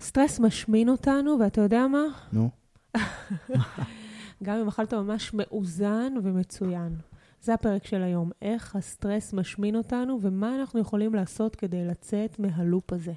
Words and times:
סטרס 0.00 0.40
משמין 0.40 0.88
אותנו, 0.88 1.36
ואתה 1.40 1.60
יודע 1.60 1.86
מה? 1.86 2.04
נו. 2.32 2.50
גם 4.44 4.58
אם 4.58 4.68
אכלת 4.68 4.94
ממש 4.94 5.34
מאוזן 5.34 6.12
ומצוין. 6.22 6.96
זה 7.42 7.54
הפרק 7.54 7.86
של 7.86 8.02
היום, 8.02 8.30
איך 8.42 8.76
הסטרס 8.76 9.32
משמין 9.32 9.76
אותנו 9.76 10.18
ומה 10.22 10.56
אנחנו 10.60 10.80
יכולים 10.80 11.14
לעשות 11.14 11.56
כדי 11.56 11.84
לצאת 11.84 12.38
מהלופ 12.38 12.92
הזה. 12.92 13.12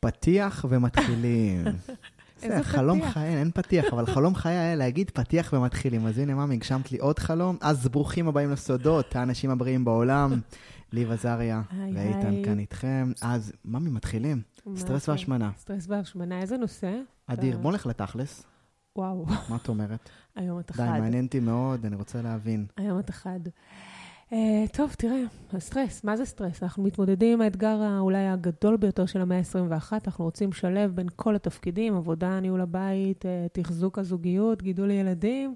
פתיח 0.00 0.66
ומתחילים. 0.68 1.64
איזה 2.42 2.56
זה 2.56 2.64
חלום 2.64 3.00
פתיח? 3.00 3.12
חיי, 3.12 3.36
אין 3.36 3.50
פתיח, 3.50 3.84
אבל 3.92 4.06
חלום 4.06 4.34
חיי 4.34 4.56
היה 4.56 4.74
להגיד 4.74 5.10
פתיח 5.10 5.52
ומתחילים. 5.52 6.06
אז 6.06 6.18
הנה, 6.18 6.34
ממי, 6.34 6.54
הגשמת 6.54 6.92
לי 6.92 6.98
עוד 6.98 7.18
חלום. 7.18 7.56
אז 7.60 7.88
ברוכים 7.88 8.28
הבאים 8.28 8.50
לסודות, 8.50 9.16
האנשים 9.16 9.50
הבריאים 9.50 9.84
בעולם. 9.84 10.40
ליב 10.92 11.10
עזריה 11.10 11.62
ואיתן. 11.94 12.44
כאן 12.44 12.58
איתכם. 12.58 13.12
אז, 13.22 13.52
ממי, 13.64 13.90
מתחילים. 13.90 14.42
סטרס? 14.76 15.08
והשמנה. 15.08 15.50
סטרס 15.56 15.86
והשמנה, 15.88 16.40
איזה 16.40 16.56
נושא? 16.56 17.00
אדיר, 17.26 17.56
אה. 17.56 17.62
בוא 17.62 17.72
נלך 17.72 17.86
לתכלס. 17.86 18.44
וואו, 18.96 19.26
מה 19.48 19.56
את 19.56 19.68
אומרת? 19.68 20.10
היום 20.36 20.60
את 20.60 20.72
די, 20.76 20.82
אחד. 20.82 21.00
מעניין 21.00 21.24
אותי 21.24 21.40
מאוד, 21.40 21.86
אני 21.86 21.96
רוצה 21.96 22.22
להבין. 22.22 22.66
היום 22.76 22.98
את 22.98 23.10
אחד. 23.10 23.40
אה, 24.30 24.32
טוב, 24.72 24.94
תראה, 24.98 25.22
הסטרס, 25.52 26.04
מה 26.04 26.16
זה 26.16 26.24
סטרס? 26.24 26.62
אנחנו 26.62 26.82
מתמודדים 26.82 27.32
עם 27.32 27.40
האתגר 27.40 27.98
אולי 27.98 28.26
הגדול 28.26 28.76
ביותר 28.76 29.06
של 29.06 29.20
המאה 29.20 29.38
ה-21, 29.38 29.92
אנחנו 30.06 30.24
רוצים 30.24 30.50
לשלב 30.50 30.90
בין 30.94 31.06
כל 31.16 31.36
התפקידים, 31.36 31.96
עבודה, 31.96 32.40
ניהול 32.40 32.60
הבית, 32.60 33.24
אה, 33.24 33.28
תחזוק 33.52 33.98
הזוגיות, 33.98 34.62
גידול 34.62 34.90
ילדים. 34.90 35.54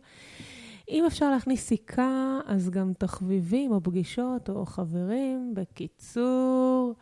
אם 0.88 1.04
אפשר 1.06 1.30
להכניס 1.30 1.66
סיכה, 1.66 2.38
אז 2.46 2.70
גם 2.70 2.92
תחביבים 2.98 3.72
או 3.72 3.82
פגישות 3.82 4.50
או 4.50 4.66
חברים. 4.66 5.54
בקיצור, 5.54 6.94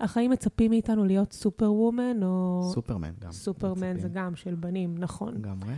החיים 0.00 0.30
מצפים 0.30 0.70
מאיתנו 0.70 1.04
להיות 1.04 1.32
סופר 1.32 1.72
וומן 1.72 2.22
או 2.22 2.62
סופרמן 2.72 3.12
גם. 3.20 3.32
סופרמן, 3.32 3.80
זה 3.80 4.08
מצפים. 4.08 4.10
גם 4.12 4.36
של 4.36 4.54
בנים, 4.54 4.98
נכון. 4.98 5.34
לגמרי. 5.34 5.74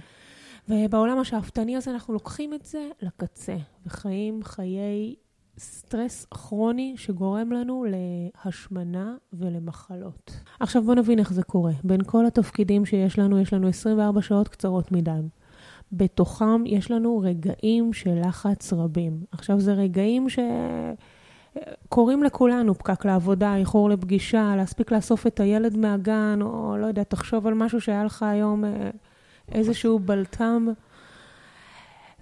ובעולם 0.68 1.18
השאפתני 1.18 1.76
הזה 1.76 1.90
אנחנו 1.90 2.14
לוקחים 2.14 2.54
את 2.54 2.64
זה 2.64 2.88
לקצה, 3.02 3.56
וחיים 3.86 4.40
חיי 4.44 5.14
סטרס 5.58 6.24
כרוני 6.24 6.94
שגורם 6.96 7.52
לנו 7.52 7.84
להשמנה 7.88 9.14
ולמחלות. 9.32 10.40
עכשיו 10.60 10.82
בואו 10.82 10.94
נבין 10.94 11.18
איך 11.18 11.32
זה 11.32 11.42
קורה. 11.42 11.72
בין 11.84 12.00
כל 12.06 12.26
התפקידים 12.26 12.86
שיש 12.86 13.18
לנו, 13.18 13.40
יש 13.40 13.52
לנו 13.52 13.68
24 13.68 14.22
שעות 14.22 14.48
קצרות 14.48 14.92
מדי. 14.92 15.20
בתוכם 15.92 16.66
יש 16.66 16.90
לנו 16.90 17.18
רגעים 17.18 17.92
של 17.92 18.20
לחץ 18.20 18.72
רבים. 18.72 19.24
עכשיו, 19.32 19.60
זה 19.60 19.72
רגעים 19.72 20.28
ש... 20.28 20.38
קורים 21.88 22.22
לכולנו, 22.22 22.74
פקק 22.74 23.04
לעבודה, 23.04 23.56
איחור 23.56 23.90
לפגישה, 23.90 24.54
להספיק 24.56 24.92
לאסוף 24.92 25.26
את 25.26 25.40
הילד 25.40 25.76
מהגן, 25.76 26.38
או 26.42 26.76
לא 26.76 26.86
יודע, 26.86 27.02
תחשוב 27.02 27.46
על 27.46 27.54
משהו 27.54 27.80
שהיה 27.80 28.04
לך 28.04 28.22
היום 28.22 28.64
אה, 28.64 28.90
איזשהו 29.52 29.98
בלת"ם. 29.98 30.66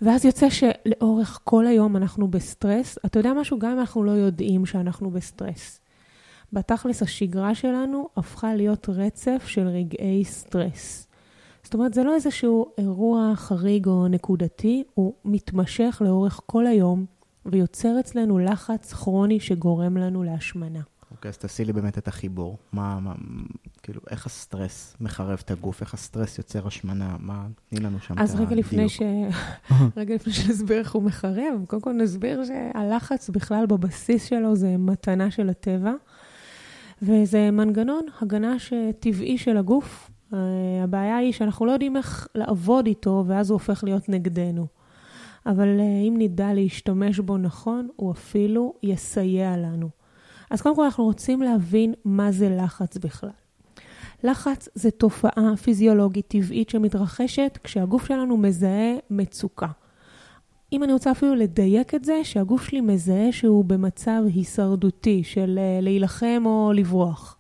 ואז 0.03 0.25
יוצא 0.25 0.47
שלאורך 0.51 1.41
כל 1.45 1.67
היום 1.67 1.97
אנחנו 1.97 2.29
בסטרס. 2.29 2.99
אתה 3.07 3.19
יודע 3.19 3.33
משהו? 3.33 3.59
גם 3.59 3.71
אם 3.71 3.79
אנחנו 3.79 4.05
לא 4.05 4.11
יודעים 4.11 4.67
שאנחנו 4.67 5.11
בסטרס. 5.11 5.81
בתכלס, 6.53 7.03
השגרה 7.03 7.55
שלנו 7.55 8.09
הפכה 8.17 8.55
להיות 8.55 8.89
רצף 8.89 9.45
של 9.47 9.67
רגעי 9.67 10.25
סטרס. 10.25 11.09
זאת 11.63 11.75
אומרת, 11.75 11.95
זה 11.95 12.03
לא 12.03 12.15
איזשהו 12.15 12.67
אירוע 12.79 13.33
חריג 13.35 13.87
או 13.87 14.09
נקודתי, 14.09 14.85
הוא 14.95 15.15
מתמשך 15.25 16.03
לאורך 16.05 16.41
כל 16.47 16.67
היום 16.67 17.05
ויוצר 17.53 18.01
אצלנו 18.01 18.39
לחץ 18.39 18.93
כרוני 18.93 19.41
שגורם 19.41 19.97
לנו 19.97 20.23
להשמנה. 20.23 20.81
אוקיי, 21.11 21.29
אז 21.29 21.39
תעשי 21.39 21.65
לי 21.65 21.73
באמת 21.73 21.99
את 21.99 22.09
החיבור. 22.09 22.57
מה, 22.73 23.01
מה, 23.01 23.15
כאילו, 23.83 24.01
איך 24.11 24.27
הסטרס 24.27 24.97
מחרב 25.01 25.41
את 25.45 25.51
הגוף? 25.51 25.81
איך 25.81 25.95
הסטרס 25.95 26.39
יוצר 26.39 26.67
השמנה? 26.67 27.17
מה, 27.19 27.47
תני 27.69 27.81
לנו 27.81 28.01
שם 28.01 28.15
את 28.15 28.21
אז 28.21 28.35
רגע 28.35 28.57
לפני, 28.57 28.79
הדיוק. 28.79 28.93
ש... 28.93 29.03
רגע 29.97 30.15
לפני 30.15 30.33
שנסביר 30.33 30.79
איך 30.79 30.93
הוא 30.93 31.03
מחרב, 31.03 31.65
קודם 31.67 31.83
כל 31.83 31.93
נסביר 31.93 32.45
שהלחץ 32.45 33.31
בכלל 33.31 33.67
בבסיס 33.67 34.25
שלו 34.25 34.57
זה 34.57 34.77
מתנה 34.79 35.31
של 35.31 35.49
הטבע, 35.49 35.93
וזה 37.03 37.51
מנגנון 37.51 38.03
הגנה 38.21 38.59
שטבעי 38.59 39.39
של 39.39 39.57
הגוף. 39.57 40.11
אה, 40.35 40.39
הבעיה 40.85 41.17
היא 41.17 41.33
שאנחנו 41.33 41.67
לא 41.67 41.73
יודעים 41.73 41.97
איך 41.97 42.29
לעבוד 42.35 42.87
איתו, 42.87 43.25
ואז 43.27 43.51
הוא 43.51 43.55
הופך 43.55 43.85
להיות 43.85 44.09
נגדנו. 44.09 44.67
אבל 45.49 45.81
אה, 45.81 45.85
אם 46.09 46.15
נדע 46.19 46.55
להשתמש 46.55 47.19
בו 47.19 47.39
נכון, 47.39 47.89
הוא 47.97 48.13
אפילו 48.13 48.75
יסייע 48.83 49.57
לנו. 49.57 49.89
אז 50.51 50.63
קודם 50.63 50.77
כל 50.77 50.85
אנחנו 50.85 51.05
רוצים 51.05 51.43
להבין 51.43 51.95
מה 52.05 52.33
זה 52.33 52.49
לחץ 52.49 52.97
בכלל. 52.97 53.31
לחץ 54.25 54.69
זה 54.75 54.91
תופעה 54.91 55.57
פיזיולוגית 55.63 56.29
טבעית 56.29 56.69
שמתרחשת 56.69 57.59
כשהגוף 57.65 58.07
שלנו 58.09 58.37
מזהה 58.37 58.95
מצוקה. 59.11 59.69
אם 60.73 60.83
אני 60.85 60.93
רוצה 60.93 61.11
אפילו 61.11 61.35
לדייק 61.35 61.95
את 61.95 62.05
זה, 62.05 62.21
שהגוף 62.25 62.65
שלי 62.65 62.81
מזהה 62.81 63.33
שהוא 63.33 63.65
במצב 63.65 64.23
הישרדותי 64.35 65.25
של 65.25 65.59
אה, 65.59 65.81
להילחם 65.81 66.43
או 66.47 66.73
לברוח. 66.75 67.37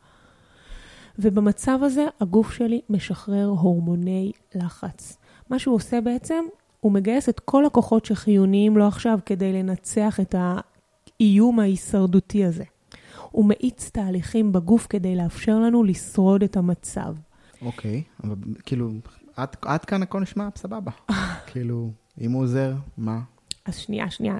ובמצב 1.18 1.78
הזה 1.82 2.06
הגוף 2.20 2.52
שלי 2.52 2.80
משחרר 2.90 3.46
הורמוני 3.46 4.32
לחץ. 4.54 5.18
מה 5.50 5.58
שהוא 5.58 5.74
עושה 5.74 6.00
בעצם, 6.00 6.44
הוא 6.80 6.92
מגייס 6.92 7.28
את 7.28 7.40
כל 7.40 7.66
הכוחות 7.66 8.04
שחיוניים 8.04 8.76
לו 8.76 8.86
עכשיו 8.86 9.18
כדי 9.26 9.52
לנצח 9.52 10.20
את 10.20 10.34
האיום 10.38 11.60
ההישרדותי 11.60 12.44
הזה. 12.44 12.64
הוא 13.30 13.44
מאיץ 13.48 13.90
תהליכים 13.90 14.52
בגוף 14.52 14.86
כדי 14.90 15.16
לאפשר 15.16 15.58
לנו 15.58 15.84
לשרוד 15.84 16.42
את 16.42 16.56
המצב. 16.56 17.14
אוקיי, 17.62 18.02
אבל 18.24 18.36
כאילו, 18.64 18.90
עד, 19.36 19.56
עד 19.62 19.84
כאן 19.84 20.02
הכל 20.02 20.20
נשמע 20.20 20.48
סבבה. 20.56 20.90
כאילו, 21.52 21.90
אם 22.20 22.32
הוא 22.32 22.42
עוזר, 22.42 22.74
מה? 22.98 23.20
אז 23.64 23.76
שנייה, 23.76 24.10
שנייה, 24.10 24.38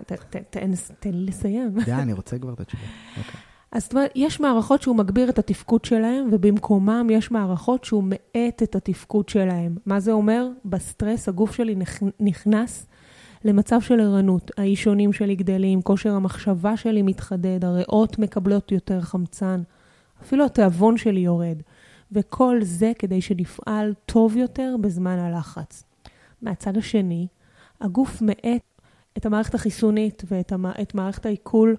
תן 1.01 1.13
לי 1.13 1.27
לסיים. 1.27 1.71
די, 1.85 1.93
אני 1.93 2.13
רוצה 2.21 2.39
כבר 2.39 2.53
את 2.53 2.61
התשובה. 2.61 2.83
אוקיי. 3.17 3.41
אז 3.73 3.83
זאת 3.83 3.93
אומרת, 3.93 4.13
יש 4.15 4.41
מערכות 4.41 4.83
שהוא 4.83 4.97
מגביר 4.97 5.29
את 5.29 5.39
התפקוד 5.39 5.85
שלהם, 5.85 6.29
ובמקומם 6.33 7.07
יש 7.11 7.31
מערכות 7.31 7.85
שהוא 7.85 8.05
מאט 8.07 8.63
את 8.63 8.77
התפקוד 8.77 9.29
שלהם. 9.29 9.77
מה 9.87 10.01
זה 10.01 10.13
אומר? 10.13 10.49
בסטרס 10.65 11.29
הגוף 11.29 11.55
שלי 11.55 11.75
נכ- 11.75 12.11
נכנס 12.21 12.87
למצב 13.45 13.81
של 13.81 14.01
ערנות. 14.01 14.51
האישונים 14.57 15.13
שלי 15.13 15.37
גדלים, 15.37 15.83
כושר 15.83 16.13
המחשבה 16.13 16.77
שלי 16.77 17.03
מתחדד, 17.03 17.65
הריאות 17.65 18.19
מקבלות 18.19 18.73
יותר 18.73 19.01
חמצן, 19.01 19.63
אפילו 20.23 20.45
התיאבון 20.45 20.97
שלי 20.97 21.21
יורד. 21.21 21.57
וכל 22.13 22.59
זה 22.63 22.93
כדי 22.99 23.21
שנפעל 23.21 23.95
טוב 24.07 24.37
יותר 24.37 24.77
בזמן 24.81 25.19
הלחץ. 25.19 25.85
מהצד 26.43 26.77
השני, 26.77 27.27
הגוף 27.81 28.23
מאט 28.23 28.63
את 29.17 29.27
המערכת 29.27 29.55
החיסונית 29.55 30.23
ואת 30.27 30.53
המ... 30.53 30.65
מערכת 30.95 31.27
העיכול, 31.27 31.77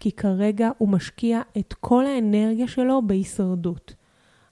כי 0.00 0.12
כרגע 0.12 0.70
הוא 0.78 0.88
משקיע 0.88 1.40
את 1.58 1.74
כל 1.80 2.06
האנרגיה 2.06 2.68
שלו 2.68 3.02
בהישרדות. 3.06 3.94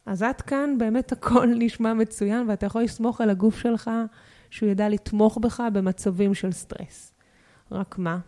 אז 0.06 0.22
עד 0.22 0.41
כאן 0.41 0.78
באמת 0.78 1.12
הכל 1.12 1.47
נשמע 1.58 1.94
מצוין, 1.94 2.48
ואתה 2.48 2.66
יכול 2.66 2.82
לסמוך 2.82 3.20
על 3.20 3.30
הגוף 3.30 3.58
שלך 3.58 3.91
שהוא 4.50 4.69
ידע 4.69 4.88
לתמוך 4.88 5.38
בך 5.38 5.62
במצבים 5.72 6.34
של 6.34 6.53
סטרס. 6.53 7.12
רק 7.70 7.98
מה? 7.98 8.19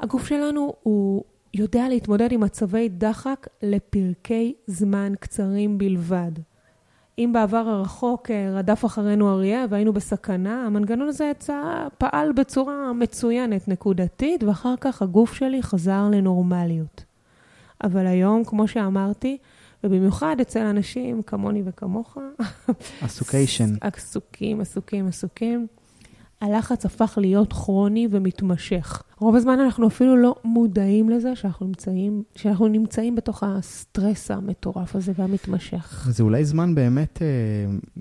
הגוף 0.00 0.26
שלנו 0.26 0.74
הוא 0.82 1.24
יודע 1.54 1.88
להתמודד 1.88 2.32
עם 2.32 2.40
מצבי 2.40 2.88
דחק 2.88 3.46
לפרקי 3.62 4.54
זמן 4.66 5.12
קצרים 5.20 5.78
בלבד. 5.78 6.32
אם 7.18 7.30
בעבר 7.32 7.56
הרחוק 7.56 8.30
אה, 8.30 8.50
רדף 8.54 8.84
אחרינו 8.84 9.32
אריה 9.32 9.66
והיינו 9.70 9.92
בסכנה, 9.92 10.66
המנגנון 10.66 11.08
הזה 11.08 11.24
יצא, 11.24 11.88
פעל 11.98 12.32
בצורה 12.32 12.92
מצוינת, 12.92 13.68
נקודתית, 13.68 14.44
ואחר 14.44 14.74
כך 14.80 15.02
הגוף 15.02 15.34
שלי 15.34 15.62
חזר 15.62 16.08
לנורמליות. 16.12 17.04
אבל 17.84 18.06
היום, 18.06 18.44
כמו 18.44 18.68
שאמרתי, 18.68 19.38
ובמיוחד 19.84 20.36
אצל 20.40 20.60
אנשים 20.60 21.22
כמוני 21.22 21.62
וכמוך, 21.64 22.18
הסוקיישן. 23.02 23.74
עסוקים, 23.80 24.60
עסוקים, 24.60 25.08
עסוקים, 25.08 25.66
הלחץ 26.40 26.86
הפך 26.86 27.18
להיות 27.20 27.52
כרוני 27.52 28.08
ומתמשך. 28.10 29.02
רוב 29.18 29.34
הזמן 29.34 29.60
אנחנו 29.60 29.86
אפילו 29.86 30.16
לא 30.16 30.34
מודעים 30.44 31.10
לזה 31.10 31.36
שאנחנו 31.36 31.66
נמצאים, 31.66 32.22
שאנחנו 32.34 32.68
נמצאים 32.68 33.14
בתוך 33.14 33.42
הסטרס 33.42 34.30
המטורף 34.30 34.96
הזה 34.96 35.12
והמתמשך. 35.18 36.08
זה 36.10 36.22
אולי 36.22 36.44
זמן 36.44 36.74
באמת 36.74 37.22
אה, 37.22 37.26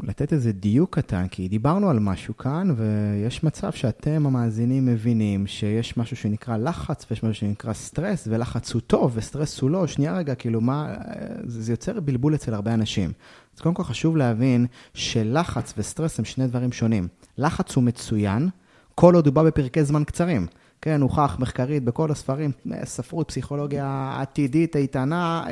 לתת 0.04 0.34
איזה 0.34 0.52
דיוק 0.52 0.96
קטן, 0.96 1.28
כי 1.28 1.48
דיברנו 1.48 1.90
על 1.90 2.00
משהו 2.00 2.38
כאן, 2.38 2.76
ויש 2.78 3.44
מצב 3.44 3.72
שאתם, 3.72 4.26
המאזינים, 4.26 4.86
מבינים 4.86 5.48
שיש 5.48 5.98
משהו 5.98 6.18
שנקרא 6.18 6.58
לחץ, 6.58 7.06
ויש 7.10 7.24
משהו 7.24 7.34
שנקרא 7.34 7.74
סטרס, 7.74 8.28
ולחץ 8.32 8.74
הוא 8.74 8.82
טוב, 8.82 9.12
וסטרס 9.16 9.60
הוא 9.60 9.70
לא. 9.70 9.88
שנייה 9.88 10.18
רגע, 10.18 10.36
כאילו, 10.36 10.62
מה... 10.62 10.88
אה, 10.88 11.26
זה, 11.48 11.74
יוצר 11.74 12.00
בלבול 12.00 12.36
אצל 12.36 12.54
הרבה 12.54 12.74
אנשים. 12.74 13.12
אז 13.56 13.62
קודם 13.62 13.76
כל 13.76 13.84
חשוב 13.84 14.18
להבין 14.18 14.66
שלחץ 14.94 15.74
וסטרס 15.78 16.20
הם 16.20 16.26
שני 16.26 16.48
דברים 16.48 16.72
שונים. 16.72 17.08
לחץ 17.38 17.76
הוא 17.76 17.84
מצוין, 17.84 18.50
כל 18.96 19.16
עוד 19.16 19.28
הוא 19.28 19.34
בא 19.34 19.44
בפרקי 19.44 19.84
זמן 19.84 20.04
קצרים. 20.04 20.48
כן, 20.82 21.02
הוכח 21.02 21.38
מחקרית 21.40 21.84
בכל 21.84 22.12
הספרים, 22.12 22.52
ספרות, 22.84 23.28
פסיכולוגיה 23.28 24.16
עתידית, 24.20 24.76
איתנה, 24.76 25.44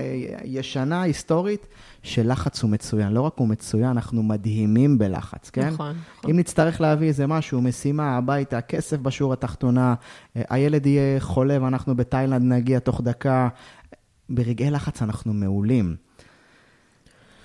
ישנה, 0.43 1.01
היסטורית, 1.01 1.67
שלחץ 2.03 2.63
הוא 2.63 2.71
מצוין. 2.71 3.13
לא 3.13 3.21
רק 3.21 3.33
הוא 3.35 3.47
מצוין, 3.47 3.89
אנחנו 3.89 4.23
מדהימים 4.23 4.97
בלחץ, 4.97 5.49
כן? 5.49 5.67
נכון. 5.67 5.95
נכון. 6.17 6.31
אם 6.31 6.39
נצטרך 6.39 6.81
להביא 6.81 7.07
איזה 7.07 7.27
משהו, 7.27 7.61
משימה, 7.61 8.17
הביתה, 8.17 8.61
כסף 8.61 8.97
בשורה 8.97 9.33
התחתונה, 9.33 9.93
הילד 10.35 10.85
יהיה 10.85 11.19
חולה 11.19 11.57
ואנחנו 11.61 11.95
בתאילנד 11.95 12.53
נגיע 12.53 12.79
תוך 12.79 13.01
דקה, 13.01 13.47
ברגעי 14.29 14.71
לחץ 14.71 15.01
אנחנו 15.01 15.33
מעולים. 15.33 15.95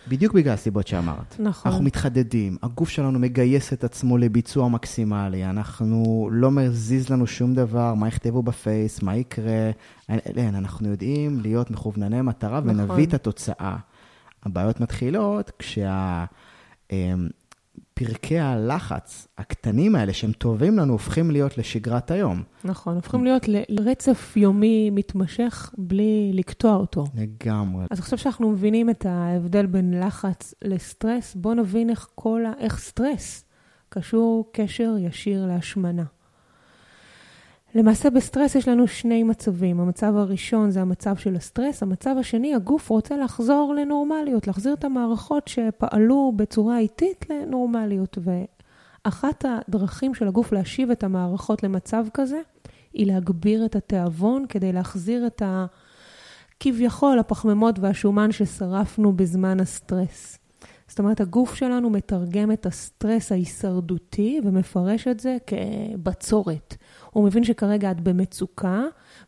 בדיוק 0.08 0.34
בגלל 0.34 0.54
הסיבות 0.54 0.86
שאמרת. 0.86 1.36
נכון. 1.38 1.72
אנחנו 1.72 1.84
מתחדדים, 1.84 2.56
הגוף 2.62 2.88
שלנו 2.88 3.18
מגייס 3.18 3.72
את 3.72 3.84
עצמו 3.84 4.18
לביצוע 4.18 4.68
מקסימלי, 4.68 5.44
אנחנו, 5.44 6.28
לא 6.32 6.50
מזיז 6.50 7.10
לנו 7.10 7.26
שום 7.26 7.54
דבר, 7.54 7.94
מה 7.94 8.08
יכתבו 8.08 8.42
בפייס, 8.42 9.02
מה 9.02 9.16
יקרה, 9.16 9.70
אין, 10.08 10.54
אנחנו 10.54 10.88
יודעים 10.88 11.40
להיות 11.40 11.70
מכוונני 11.70 12.22
מטרה 12.22 12.60
נכון. 12.60 12.80
ונביא 12.80 13.06
את 13.06 13.14
התוצאה. 13.14 13.76
הבעיות 14.44 14.80
מתחילות 14.80 15.50
כשה... 15.58 16.24
פרקי 17.98 18.38
הלחץ 18.38 19.28
הקטנים 19.38 19.94
האלה, 19.94 20.12
שהם 20.12 20.32
טובים 20.32 20.78
לנו, 20.78 20.92
הופכים 20.92 21.30
להיות 21.30 21.58
לשגרת 21.58 22.10
היום. 22.10 22.42
נכון, 22.64 22.94
הופכים 22.94 23.24
להיות 23.24 23.42
לרצף 23.68 24.36
יומי 24.36 24.90
מתמשך 24.90 25.70
בלי 25.78 26.30
לקטוע 26.34 26.74
אותו. 26.74 27.04
לגמרי. 27.14 27.84
אז 27.90 27.98
עכשיו 27.98 28.18
שאנחנו 28.18 28.50
מבינים 28.50 28.90
את 28.90 29.06
ההבדל 29.06 29.66
בין 29.66 30.00
לחץ 30.00 30.54
לסטרס, 30.62 31.34
בואו 31.34 31.54
נבין 31.54 31.90
איך 31.90 32.08
כל 32.14 32.44
ה... 32.46 32.52
איך 32.58 32.78
סטרס 32.78 33.44
קשור 33.88 34.50
קשר 34.52 34.94
ישיר 35.00 35.46
להשמנה. 35.46 36.04
למעשה 37.78 38.10
בסטרס 38.10 38.54
יש 38.54 38.68
לנו 38.68 38.86
שני 38.86 39.22
מצבים. 39.22 39.80
המצב 39.80 40.16
הראשון 40.16 40.70
זה 40.70 40.80
המצב 40.80 41.16
של 41.16 41.36
הסטרס, 41.36 41.82
המצב 41.82 42.14
השני, 42.20 42.54
הגוף 42.54 42.90
רוצה 42.90 43.16
לחזור 43.16 43.74
לנורמליות, 43.74 44.46
להחזיר 44.46 44.72
את 44.74 44.84
המערכות 44.84 45.48
שפעלו 45.48 46.32
בצורה 46.36 46.78
איטית 46.78 47.26
לנורמליות. 47.30 48.18
ואחת 49.04 49.44
הדרכים 49.48 50.14
של 50.14 50.28
הגוף 50.28 50.52
להשיב 50.52 50.90
את 50.90 51.04
המערכות 51.04 51.62
למצב 51.62 52.06
כזה, 52.14 52.40
היא 52.92 53.06
להגביר 53.06 53.64
את 53.64 53.76
התיאבון 53.76 54.44
כדי 54.48 54.72
להחזיר 54.72 55.26
את 55.26 55.42
ה... 55.42 55.66
כביכול 56.60 57.18
הפחמימות 57.18 57.78
והשומן 57.78 58.32
ששרפנו 58.32 59.12
בזמן 59.12 59.60
הסטרס. 59.60 60.38
זאת 60.88 60.98
אומרת, 60.98 61.20
הגוף 61.20 61.54
שלנו 61.54 61.90
מתרגם 61.90 62.52
את 62.52 62.66
הסטרס 62.66 63.32
ההישרדותי 63.32 64.40
ומפרש 64.44 65.08
את 65.08 65.20
זה 65.20 65.36
כבצורת. 65.46 66.76
הוא 67.10 67.24
מבין 67.24 67.44
שכרגע 67.44 67.90
את 67.90 68.00
במצוקה, 68.00 68.82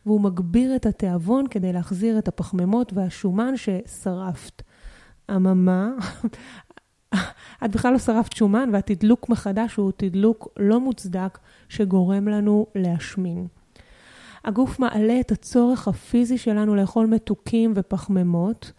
והוא 0.05 0.21
מגביר 0.21 0.75
את 0.75 0.85
התיאבון 0.85 1.47
כדי 1.47 1.73
להחזיר 1.73 2.17
את 2.17 2.27
הפחמימות 2.27 2.93
והשומן 2.93 3.53
ששרפת. 3.57 4.61
אממה, 5.31 5.91
את 7.65 7.71
בכלל 7.71 7.93
לא 7.93 7.99
שרפת 7.99 8.33
שומן, 8.33 8.69
והתדלוק 8.73 9.29
מחדש 9.29 9.75
הוא 9.75 9.91
תדלוק 9.97 10.47
לא 10.57 10.79
מוצדק 10.79 11.39
שגורם 11.69 12.27
לנו 12.27 12.65
להשמין. 12.75 13.47
הגוף 14.45 14.79
מעלה 14.79 15.19
את 15.19 15.31
הצורך 15.31 15.87
הפיזי 15.87 16.37
שלנו 16.37 16.75
לאכול 16.75 17.05
מתוקים 17.05 17.73
ופחמימות, 17.75 18.71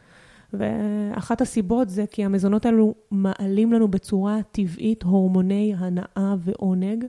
ואחת 0.52 1.40
הסיבות 1.40 1.88
זה 1.88 2.04
כי 2.10 2.24
המזונות 2.24 2.66
האלו 2.66 2.94
מעלים 3.10 3.72
לנו 3.72 3.88
בצורה 3.88 4.38
טבעית 4.52 5.02
הורמוני 5.02 5.74
הנאה 5.78 6.34
ועונג, 6.38 7.04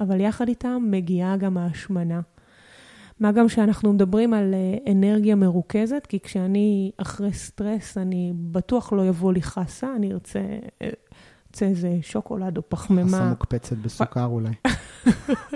אבל 0.00 0.20
יחד 0.20 0.48
איתם 0.48 0.82
מגיעה 0.90 1.36
גם 1.36 1.58
ההשמנה. 1.58 2.20
מה 3.20 3.32
גם 3.32 3.48
שאנחנו 3.48 3.92
מדברים 3.92 4.34
על 4.34 4.54
אה, 4.54 4.92
אנרגיה 4.92 5.34
מרוכזת, 5.34 6.06
כי 6.08 6.20
כשאני 6.20 6.90
אחרי 6.96 7.32
סטרס, 7.32 7.98
אני 7.98 8.32
בטוח 8.36 8.92
לא 8.92 9.06
יבוא 9.06 9.32
לי 9.32 9.42
חסה, 9.42 9.96
אני 9.96 10.12
ארצה, 10.12 10.40
ארצה 10.82 11.64
אה, 11.64 11.70
איזה 11.70 11.98
שוקולד 12.02 12.56
או 12.56 12.62
פחמימה. 12.68 13.08
חסה 13.08 13.28
מוקפצת 13.28 13.76
בסוכר 13.76 14.24
אולי. 14.24 14.50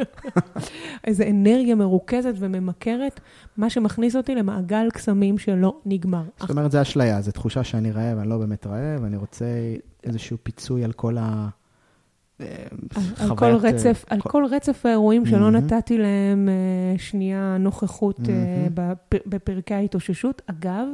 איזה 1.07 1.27
אנרגיה 1.31 1.75
מרוכזת 1.75 2.35
וממכרת, 2.39 3.21
מה 3.57 3.71
שמכניס 3.71 4.17
אותי 4.17 4.35
למעגל 4.35 4.89
קסמים 4.91 5.39
שלא 5.39 5.81
נגמר. 5.87 6.25
זאת 6.41 6.51
אומרת, 6.51 6.71
זה 6.71 6.83
אשליה, 6.83 7.21
זו 7.21 7.33
תחושה 7.33 7.65
שאני 7.65 7.91
רעב, 7.93 8.19
אני 8.19 8.29
לא 8.29 8.39
באמת 8.39 8.67
רעב, 8.67 9.05
אני 9.05 9.17
רוצה 9.17 9.47
איזשהו 10.05 10.37
פיצוי 10.43 10.85
על 10.85 10.93
כל 10.93 11.19
ה... 11.19 11.49
על 13.19 13.37
כל 13.37 13.55
רצף, 13.55 14.05
על 14.09 14.21
כל 14.21 14.45
רצף 14.51 14.87
האירועים 14.87 15.27
שלא 15.27 15.51
נתתי 15.51 15.99
להם 15.99 16.49
אה, 16.49 16.99
שנייה 16.99 17.57
נוכחות 17.61 18.21
אה, 18.29 18.85
בפרקי 19.27 19.75
ההתאוששות. 19.75 20.43
אגב, 20.47 20.87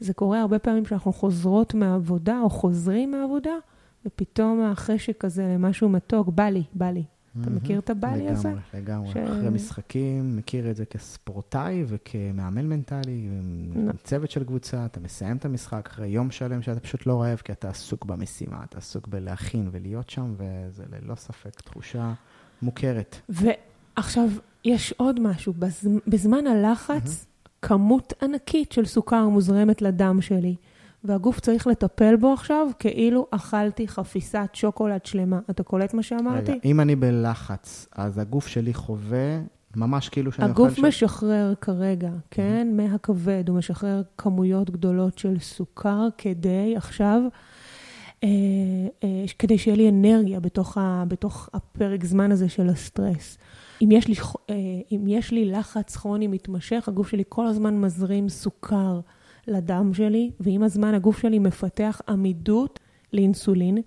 זה 0.00 0.14
קורה 0.14 0.40
הרבה 0.40 0.58
פעמים 0.58 0.84
שאנחנו 0.84 1.12
חוזרות 1.12 1.74
מהעבודה 1.74 2.40
או 2.40 2.50
חוזרים 2.50 3.10
מהעבודה, 3.10 3.54
ופתאום 4.06 4.62
החשק 4.62 5.24
הזה 5.24 5.46
למשהו 5.54 5.88
מתוק, 5.88 6.28
בא 6.28 6.44
לי, 6.48 6.62
בא 6.74 6.90
לי. 6.90 7.04
אתה 7.40 7.50
מכיר 7.50 7.78
את 7.78 7.90
הבעלי 7.90 8.28
הזה? 8.28 8.48
לגמרי, 8.48 8.60
לגמרי. 8.74 9.12
ש... 9.12 9.16
אחרי 9.16 9.50
משחקים, 9.50 10.36
מכיר 10.36 10.70
את 10.70 10.76
זה 10.76 10.84
כספורטאי 10.84 11.84
וכמאמן 11.86 12.66
מנטלי, 12.66 13.28
עם 13.74 13.90
צוות 14.04 14.30
של 14.30 14.44
קבוצה, 14.44 14.84
אתה 14.84 15.00
מסיים 15.00 15.36
את 15.36 15.44
המשחק 15.44 15.88
אחרי 15.92 16.08
יום 16.08 16.30
שלם 16.30 16.62
שאתה 16.62 16.80
פשוט 16.80 17.06
לא 17.06 17.22
רעב, 17.22 17.38
כי 17.44 17.52
אתה 17.52 17.68
עסוק 17.68 18.04
במשימה, 18.04 18.64
אתה 18.64 18.78
עסוק 18.78 19.08
בלהכין 19.08 19.68
ולהיות 19.72 20.10
שם, 20.10 20.34
וזה 20.36 20.84
ללא 20.92 21.14
ספק 21.14 21.60
תחושה 21.60 22.12
מוכרת. 22.62 23.16
ועכשיו, 23.28 24.28
יש 24.64 24.94
עוד 24.96 25.20
משהו, 25.20 25.54
בזמן 26.06 26.46
הלחץ, 26.46 27.26
כמות 27.62 28.12
ענקית 28.22 28.72
של 28.72 28.84
סוכר 28.84 29.28
מוזרמת 29.28 29.82
לדם 29.82 30.20
שלי. 30.20 30.56
והגוף 31.04 31.40
צריך 31.40 31.66
לטפל 31.66 32.16
בו 32.16 32.32
עכשיו 32.32 32.66
כאילו 32.78 33.26
אכלתי 33.30 33.88
חפיסת 33.88 34.48
שוקולד 34.52 35.06
שלמה. 35.06 35.38
אתה 35.50 35.62
קולט 35.62 35.94
מה 35.94 36.02
שאמרתי? 36.02 36.52
רגע, 36.52 36.60
אם 36.64 36.80
אני 36.80 36.96
בלחץ, 36.96 37.88
אז 37.92 38.18
הגוף 38.18 38.46
שלי 38.46 38.74
חווה 38.74 39.38
ממש 39.76 40.08
כאילו 40.08 40.32
שאני 40.32 40.50
אוכל... 40.50 40.62
הגוף 40.62 40.78
משחרר 40.78 41.54
כרגע, 41.60 42.10
כן? 42.30 42.68
Mm-hmm. 42.70 42.82
מהכבד, 42.82 43.48
הוא 43.48 43.58
משחרר 43.58 44.02
כמויות 44.18 44.70
גדולות 44.70 45.18
של 45.18 45.38
סוכר 45.38 46.08
כדי 46.18 46.74
עכשיו... 46.76 47.22
אה, 48.24 48.28
אה, 49.04 49.24
כדי 49.38 49.58
שיהיה 49.58 49.76
לי 49.76 49.88
אנרגיה 49.88 50.40
בתוך, 50.40 50.78
ה, 50.78 51.04
בתוך 51.08 51.48
הפרק 51.54 52.04
זמן 52.04 52.32
הזה 52.32 52.48
של 52.48 52.68
הסטרס. 52.68 53.38
אם 53.82 53.88
יש, 53.90 54.08
לי, 54.08 54.14
אה, 54.50 54.54
אם 54.92 55.04
יש 55.08 55.30
לי 55.30 55.44
לחץ 55.44 55.96
כרוני 55.96 56.26
מתמשך, 56.26 56.88
הגוף 56.88 57.08
שלי 57.08 57.22
כל 57.28 57.46
הזמן 57.46 57.80
מזרים 57.80 58.28
סוכר 58.28 59.00
לדם 59.48 59.94
שלי, 59.94 60.30
ועם 60.40 60.62
הזמן 60.62 60.94
הגוף 60.94 61.18
שלי 61.18 61.38
מפתח 61.38 62.00
עמידות 62.08 62.80
לאינסולין, 63.12 63.78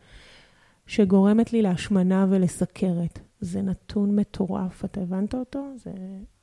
שגורמת 0.85 1.53
לי 1.53 1.61
להשמנה 1.61 2.25
ולסכרת. 2.29 3.19
זה 3.41 3.61
נתון 3.61 4.15
מטורף, 4.15 4.85
אתה 4.85 5.01
הבנת 5.01 5.33
אותו? 5.33 5.65
זה, 5.75 5.91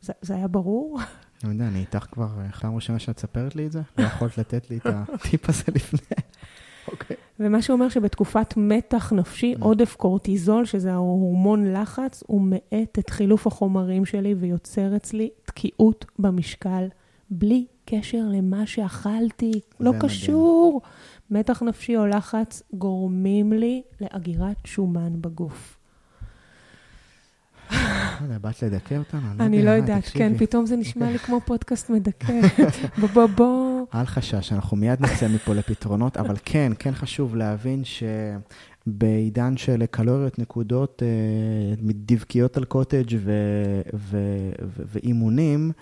זה, 0.00 0.12
זה 0.20 0.34
היה 0.34 0.48
ברור? 0.48 0.98
אני 1.44 1.52
יודע, 1.52 1.68
אני 1.68 1.78
איתך 1.78 2.06
כבר, 2.12 2.28
פעם 2.60 2.74
ראשונה 2.74 2.98
שאת 2.98 3.18
מספרת 3.18 3.56
לי 3.56 3.66
את 3.66 3.72
זה, 3.72 3.82
לא 3.98 4.04
יכולת 4.04 4.38
לתת 4.38 4.70
לי 4.70 4.76
את 4.76 4.86
הטיפ 4.86 5.48
הזה 5.48 5.64
לפני. 5.74 6.16
אוקיי. 6.92 7.16
ומה 7.40 7.62
שאומר 7.62 7.88
שבתקופת 7.88 8.54
מתח 8.56 9.12
נפשי, 9.12 9.54
mm. 9.54 9.64
עודף 9.64 9.96
קורטיזול, 9.96 10.64
שזה 10.64 10.92
ההורמון 10.92 11.72
לחץ, 11.72 12.22
הוא 12.26 12.42
מאט 12.42 12.98
את 12.98 13.10
חילוף 13.10 13.46
החומרים 13.46 14.04
שלי 14.04 14.34
ויוצר 14.34 14.96
אצלי 14.96 15.30
תקיעות 15.44 16.04
במשקל, 16.18 16.88
בלי 17.30 17.66
קשר 17.84 18.22
למה 18.32 18.66
שאכלתי, 18.66 19.52
לא 19.80 19.92
מדהים. 19.92 20.08
קשור. 20.08 20.82
מתח 21.30 21.62
נפשי 21.62 21.96
או 21.96 22.06
לחץ 22.06 22.62
גורמים 22.72 23.52
לי 23.52 23.82
לאגירת 24.00 24.56
שומן 24.64 25.12
בגוף. 25.20 25.78
לא 28.28 28.38
באת 28.40 28.62
לדכא 28.62 28.94
אותנו? 28.94 29.20
אני 29.40 29.62
לא 29.62 29.70
יודעת, 29.70 30.04
כן, 30.04 30.38
פתאום 30.38 30.66
זה 30.66 30.76
נשמע 30.76 31.10
לי 31.10 31.18
כמו 31.18 31.40
פודקאסט 31.40 31.90
מדכא. 31.90 32.40
בוא, 33.00 33.08
בוא, 33.08 33.26
בוא. 33.26 33.86
אל 33.94 34.04
חשש, 34.04 34.52
אנחנו 34.52 34.76
מיד 34.76 35.00
נצא 35.00 35.28
מפה 35.28 35.54
לפתרונות, 35.54 36.16
אבל 36.16 36.34
כן, 36.44 36.72
כן 36.78 36.92
חשוב 36.92 37.36
להבין 37.36 37.82
שבעידן 38.86 39.56
של 39.56 39.86
קלוריות, 39.90 40.38
נקודות, 40.38 41.02
אה, 41.02 41.74
דבקיות 41.82 42.56
על 42.56 42.64
קוטג' 42.64 43.16
ואימונים, 44.92 45.72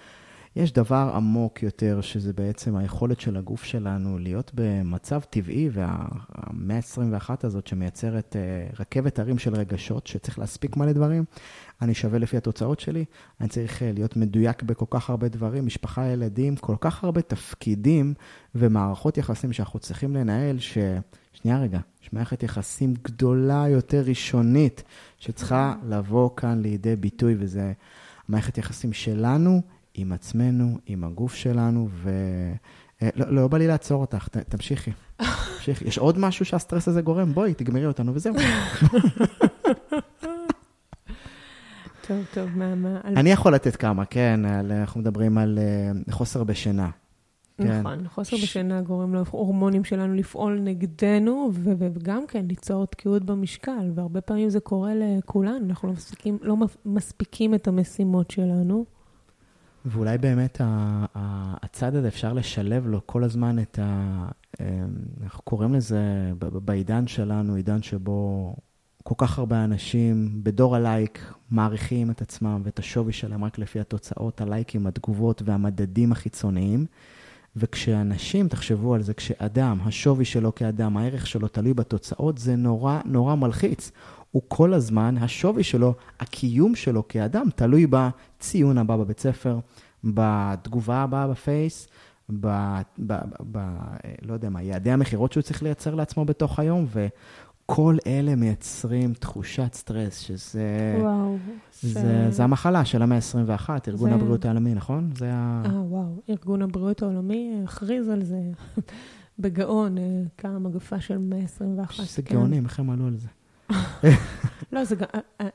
יש 0.56 0.72
דבר 0.72 1.12
עמוק 1.14 1.62
יותר, 1.62 2.00
שזה 2.00 2.32
בעצם 2.32 2.76
היכולת 2.76 3.20
של 3.20 3.36
הגוף 3.36 3.64
שלנו 3.64 4.18
להיות 4.18 4.50
במצב 4.54 5.20
טבעי, 5.30 5.68
והמאה 5.72 6.76
ה-21 6.76 7.30
הזאת 7.42 7.66
שמייצרת 7.66 8.36
uh, 8.36 8.80
רכבת 8.80 9.18
הרים 9.18 9.38
של 9.38 9.54
רגשות, 9.54 10.06
שצריך 10.06 10.38
להספיק 10.38 10.76
מלא 10.76 10.92
דברים, 10.92 11.24
אני 11.82 11.94
שווה 11.94 12.18
לפי 12.18 12.36
התוצאות 12.36 12.80
שלי, 12.80 13.04
אני 13.40 13.48
צריך 13.48 13.78
uh, 13.78 13.84
להיות 13.94 14.16
מדויק 14.16 14.62
בכל 14.62 14.86
כך 14.90 15.10
הרבה 15.10 15.28
דברים, 15.28 15.66
משפחה, 15.66 16.06
ילדים, 16.06 16.56
כל 16.56 16.76
כך 16.80 17.04
הרבה 17.04 17.22
תפקידים 17.22 18.14
ומערכות 18.54 19.18
יחסים 19.18 19.52
שאנחנו 19.52 19.78
צריכים 19.78 20.16
לנהל, 20.16 20.58
ש... 20.58 20.78
שנייה 21.32 21.58
רגע, 21.58 21.78
יש 22.02 22.12
מערכת 22.12 22.42
יחסים 22.42 22.94
גדולה 23.04 23.64
יותר 23.68 24.02
ראשונית, 24.06 24.82
שצריכה 25.18 25.74
לבוא 25.88 26.30
כאן 26.36 26.62
לידי 26.62 26.96
ביטוי, 26.96 27.34
וזה... 27.38 27.72
מערכת 28.28 28.58
יחסים 28.58 28.92
שלנו 28.92 29.62
עם 29.94 30.12
עצמנו, 30.12 30.78
עם 30.86 31.04
הגוף 31.04 31.34
שלנו, 31.34 31.88
ו... 31.90 32.10
אה, 33.02 33.08
לא, 33.16 33.34
לא 33.34 33.48
בא 33.48 33.58
לי 33.58 33.66
לעצור 33.66 34.00
אותך, 34.00 34.28
ת, 34.28 34.36
תמשיכי. 34.36 34.90
תמשיכי. 35.56 35.88
יש 35.88 35.98
עוד 35.98 36.18
משהו 36.18 36.44
שהסטרס 36.44 36.88
הזה 36.88 37.02
גורם? 37.02 37.32
בואי, 37.32 37.54
תגמרי 37.54 37.86
אותנו 37.86 38.14
וזהו. 38.14 38.34
טוב, 42.06 42.24
טוב, 42.34 42.50
מה, 42.54 42.74
מה... 42.74 43.00
אני 43.04 43.30
יכול 43.30 43.54
לתת 43.54 43.76
כמה, 43.76 44.04
כן, 44.04 44.40
על, 44.44 44.72
אנחנו 44.72 45.00
מדברים 45.00 45.38
על 45.38 45.58
uh, 46.08 46.12
חוסר 46.12 46.44
בשינה. 46.44 46.90
כן. 47.58 47.80
נכון, 47.80 48.08
חוסר 48.08 48.36
בשינה 48.36 48.80
גורם 48.80 49.14
להורמונים 49.14 49.84
שלנו 49.84 50.14
לפעול 50.14 50.60
נגדנו, 50.60 51.50
וגם 51.54 52.26
כן 52.26 52.46
ליצור 52.46 52.86
תקיעות 52.86 53.24
במשקל, 53.24 53.90
והרבה 53.94 54.20
פעמים 54.20 54.48
זה 54.48 54.60
קורה 54.60 54.92
לכולנו, 54.94 55.66
אנחנו 55.66 55.88
לא 55.88 55.94
מספיקים, 55.94 56.38
לא 56.42 56.56
מספיקים 56.84 57.54
את 57.54 57.68
המשימות 57.68 58.30
שלנו. 58.30 58.84
ואולי 59.84 60.18
באמת 60.18 60.60
הצד 61.62 61.94
הזה, 61.94 62.08
אפשר 62.08 62.32
לשלב 62.32 62.86
לו 62.86 63.00
כל 63.06 63.24
הזמן 63.24 63.58
את 63.58 63.78
ה... 63.82 64.28
אמ, 64.60 64.66
אנחנו 65.22 65.42
קוראים 65.42 65.74
לזה 65.74 66.32
בעידן 66.38 67.06
שלנו, 67.06 67.54
עידן 67.54 67.82
שבו 67.82 68.56
כל 69.02 69.14
כך 69.18 69.38
הרבה 69.38 69.64
אנשים 69.64 70.40
בדור 70.42 70.76
הלייק 70.76 71.32
מעריכים 71.50 72.10
את 72.10 72.22
עצמם 72.22 72.60
ואת 72.64 72.78
השווי 72.78 73.12
שלהם 73.12 73.44
רק 73.44 73.58
לפי 73.58 73.80
התוצאות, 73.80 74.40
הלייקים, 74.40 74.86
התגובות 74.86 75.42
והמדדים 75.44 76.12
החיצוניים. 76.12 76.86
וכשאנשים, 77.56 78.48
תחשבו 78.48 78.94
על 78.94 79.02
זה, 79.02 79.14
כשאדם, 79.14 79.78
השווי 79.84 80.24
שלו 80.24 80.54
כאדם, 80.54 80.96
הערך 80.96 81.26
שלו 81.26 81.48
תלוי 81.48 81.74
בתוצאות, 81.74 82.38
זה 82.38 82.56
נורא 82.56 83.00
נורא 83.04 83.34
מלחיץ. 83.34 83.92
הוא 84.32 84.42
כל 84.48 84.74
הזמן, 84.74 85.14
השווי 85.20 85.62
שלו, 85.62 85.94
הקיום 86.20 86.74
שלו 86.74 87.08
כאדם, 87.08 87.46
תלוי 87.56 87.86
בציון 87.90 88.78
הבא 88.78 88.96
בבית 88.96 89.20
ספר, 89.20 89.58
בתגובה 90.04 90.96
הבאה 90.96 91.28
בפייס, 91.28 91.88
ב... 92.40 92.48
ב, 93.06 93.14
ב 93.52 93.58
לא 94.22 94.32
יודע 94.32 94.50
מה, 94.50 94.62
יעדי 94.62 94.90
המכירות 94.90 95.32
שהוא 95.32 95.42
צריך 95.42 95.62
לייצר 95.62 95.94
לעצמו 95.94 96.24
בתוך 96.24 96.58
היום, 96.58 96.86
וכל 96.92 97.96
אלה 98.06 98.34
מייצרים 98.34 99.14
תחושת 99.14 99.74
סטרס, 99.74 100.18
שזה... 100.18 100.96
וואו. 101.00 101.36
זה, 101.82 102.28
ש... 102.30 102.34
זה 102.34 102.44
המחלה 102.44 102.84
של 102.84 103.02
המאה 103.02 103.18
ה-21, 103.18 103.70
ארגון 103.88 104.08
זה... 104.10 104.14
הבריאות 104.14 104.44
העולמי, 104.44 104.74
נכון? 104.74 105.10
זה 105.16 105.30
ה... 105.32 105.62
אה, 105.66 105.82
וואו. 105.82 106.22
ארגון 106.30 106.62
הבריאות 106.62 107.02
העולמי 107.02 107.60
הכריז 107.64 108.08
על 108.08 108.24
זה 108.24 108.40
בגאון, 109.38 109.98
אה, 109.98 110.22
כמה 110.38 110.58
מגפה 110.58 111.00
של 111.00 111.18
מאה 111.18 111.38
ה-21. 111.38 111.92
שזה 111.92 112.22
כן. 112.22 112.34
גאונים, 112.34 112.64
איך 112.64 112.78
הם 112.80 112.90
עלו 112.90 113.06
על 113.06 113.16
זה? 113.16 113.28
לא, 114.72 114.84
זה, 114.84 114.94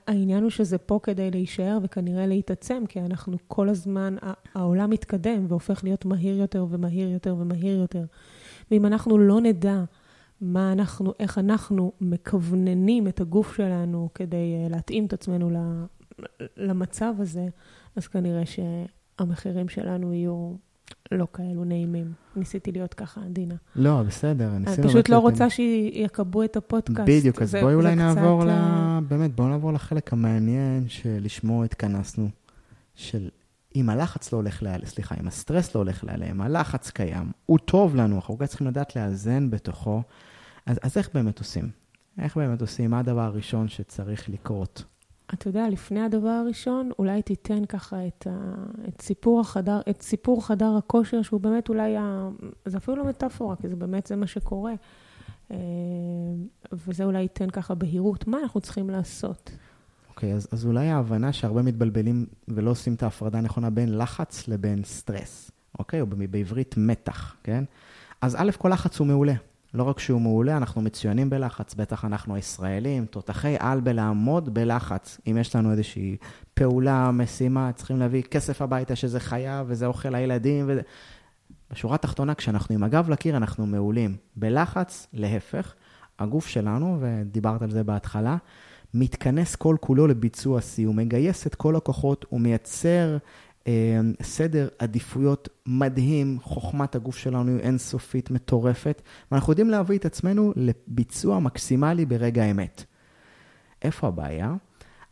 העניין 0.07 0.43
הוא 0.43 0.49
שזה 0.49 0.77
פה 0.77 0.99
כדי 1.03 1.31
להישאר 1.31 1.77
וכנראה 1.83 2.27
להתעצם, 2.27 2.83
כי 2.89 2.99
אנחנו 2.99 3.37
כל 3.47 3.69
הזמן, 3.69 4.15
העולם 4.53 4.89
מתקדם 4.89 5.45
והופך 5.49 5.83
להיות 5.83 6.05
מהיר 6.05 6.37
יותר 6.37 6.65
ומהיר 6.69 7.09
יותר 7.09 7.35
ומהיר 7.39 7.79
יותר. 7.79 8.05
ואם 8.71 8.85
אנחנו 8.85 9.17
לא 9.17 9.41
נדע 9.41 9.83
מה 10.41 10.71
אנחנו, 10.71 11.13
איך 11.19 11.37
אנחנו 11.37 11.91
מכווננים 12.01 13.07
את 13.07 13.21
הגוף 13.21 13.55
שלנו 13.55 14.09
כדי 14.15 14.55
אה, 14.63 14.69
להתאים 14.69 15.05
את 15.05 15.13
עצמנו 15.13 15.49
למצב 16.57 17.13
הזה, 17.19 17.47
אז 17.95 18.07
כנראה 18.07 18.43
שהמחירים 18.45 19.69
שלנו 19.69 20.13
יהיו 20.13 20.53
לא 21.11 21.27
כאלו 21.33 21.63
נעימים. 21.63 22.13
ניסיתי 22.35 22.71
להיות 22.71 22.93
ככה 22.93 23.21
עדינה. 23.25 23.55
לא, 23.75 24.03
בסדר, 24.03 24.55
אני 24.55 24.65
פשוט 24.83 25.09
לא 25.09 25.19
רוצה 25.19 25.49
שיקבעו 25.49 26.43
את 26.43 26.55
הפודקאסט. 26.55 27.09
בדיוק, 27.09 27.41
אז 27.41 27.55
בואי 27.55 27.73
אולי 27.73 27.95
נעבור 27.95 28.45
ל... 28.45 28.51
באמת, 29.07 29.35
בואו 29.35 29.47
נעבור 29.47 29.73
לחלק 29.73 30.13
המעניין 30.13 30.85
שלשמו 30.87 31.63
התכנסנו, 31.63 32.29
של 32.95 33.29
אם 33.75 33.89
הלחץ 33.89 34.33
לא 34.33 34.37
הולך 34.37 34.63
להיעלם, 34.63 34.85
סליחה, 34.85 35.15
אם 35.21 35.27
הסטרס 35.27 35.75
לא 35.75 35.79
הולך 35.79 36.03
להיעלם, 36.03 36.41
הלחץ 36.41 36.89
קיים, 36.89 37.31
הוא 37.45 37.59
טוב 37.59 37.95
לנו, 37.95 38.15
אנחנו 38.15 38.33
רק 38.33 38.43
צריכים 38.43 38.67
לדעת 38.67 38.95
לאזן 38.95 39.49
בתוכו. 39.49 40.01
אז, 40.65 40.79
אז 40.81 40.97
איך 40.97 41.09
באמת 41.13 41.39
עושים? 41.39 41.69
איך 42.19 42.37
באמת 42.37 42.61
עושים? 42.61 42.91
מה 42.91 42.99
הדבר 42.99 43.21
הראשון 43.21 43.67
שצריך 43.67 44.29
לקרות? 44.29 44.83
אתה 45.33 45.47
יודע, 45.47 45.69
לפני 45.69 46.01
הדבר 46.01 46.29
הראשון, 46.29 46.89
אולי 46.99 47.21
תיתן 47.21 47.65
ככה 47.65 48.07
את, 48.07 48.27
ה, 48.29 48.53
את, 48.87 49.01
סיפור, 49.01 49.39
החדר, 49.39 49.79
את 49.89 50.01
סיפור 50.01 50.47
חדר 50.47 50.75
הכושר, 50.77 51.21
שהוא 51.21 51.41
באמת 51.41 51.69
אולי, 51.69 51.97
ה, 51.97 52.29
זה 52.65 52.77
אפילו 52.77 52.97
לא 52.97 53.05
מטאפורה, 53.05 53.55
כי 53.55 53.69
זה 53.69 53.75
באמת 53.75 54.07
זה 54.07 54.15
מה 54.15 54.27
שקורה. 54.27 54.73
אה, 55.51 55.57
וזה 56.71 57.03
אולי 57.03 57.21
ייתן 57.21 57.49
ככה 57.49 57.75
בהירות, 57.75 58.27
מה 58.27 58.37
אנחנו 58.43 58.61
צריכים 58.61 58.89
לעשות? 58.89 59.51
אוקיי, 60.09 60.33
okay, 60.33 60.35
אז, 60.35 60.47
אז 60.51 60.65
אולי 60.65 60.87
ההבנה 60.87 61.33
שהרבה 61.33 61.61
מתבלבלים 61.61 62.25
ולא 62.47 62.69
עושים 62.69 62.93
את 62.93 63.03
ההפרדה 63.03 63.37
הנכונה 63.37 63.69
בין 63.69 63.97
לחץ 63.97 64.47
לבין 64.47 64.83
סטרס, 64.83 65.51
אוקיי? 65.79 65.99
Okay? 65.99 66.01
או 66.01 66.07
בעברית 66.07 66.75
מתח, 66.77 67.35
כן? 67.43 67.63
אז 68.21 68.35
א', 68.39 68.51
כל 68.57 68.69
לחץ 68.69 68.99
הוא 68.99 69.07
מעולה. 69.07 69.33
לא 69.73 69.83
רק 69.83 69.99
שהוא 69.99 70.21
מעולה, 70.21 70.57
אנחנו 70.57 70.81
מצוינים 70.81 71.29
בלחץ, 71.29 71.73
בטח 71.73 72.05
אנחנו 72.05 72.35
הישראלים, 72.35 73.05
תותחי 73.05 73.55
על 73.59 73.79
בלעמוד 73.79 74.53
בלחץ. 74.53 75.19
אם 75.27 75.37
יש 75.41 75.55
לנו 75.55 75.71
איזושהי 75.71 76.17
פעולה, 76.53 77.11
משימה, 77.11 77.71
צריכים 77.75 77.99
להביא 77.99 78.21
כסף 78.21 78.61
הביתה 78.61 78.95
שזה 78.95 79.19
חייב 79.19 79.65
וזה 79.69 79.85
אוכל 79.85 80.09
לילדים. 80.09 80.65
ו... 80.67 80.79
בשורה 81.71 81.95
התחתונה, 81.95 82.35
כשאנחנו 82.35 82.75
עם 82.75 82.83
הגב 82.83 83.09
לקיר, 83.09 83.37
אנחנו 83.37 83.65
מעולים. 83.65 84.15
בלחץ, 84.35 85.07
להפך, 85.13 85.73
הגוף 86.19 86.47
שלנו, 86.47 86.97
ודיברת 86.99 87.61
על 87.61 87.71
זה 87.71 87.83
בהתחלה, 87.83 88.37
מתכנס 88.93 89.55
כל 89.55 89.75
כולו 89.79 90.07
לביצוע 90.07 90.61
סיום, 90.61 90.95
מגייס 90.95 91.47
את 91.47 91.55
כל 91.55 91.75
הכוחות, 91.75 92.25
הוא 92.29 92.41
מייצר 92.41 93.17
סדר 94.21 94.67
עדיפויות 94.79 95.49
מדהים, 95.65 96.37
חוכמת 96.41 96.95
הגוף 96.95 97.17
שלנו 97.17 97.51
היא 97.51 97.59
אינסופית, 97.59 98.31
מטורפת, 98.31 99.01
ואנחנו 99.31 99.51
יודעים 99.51 99.69
להביא 99.69 99.97
את 99.97 100.05
עצמנו 100.05 100.53
לביצוע 100.55 101.39
מקסימלי 101.39 102.05
ברגע 102.05 102.43
האמת. 102.43 102.83
איפה 103.81 104.07
הבעיה? 104.07 104.53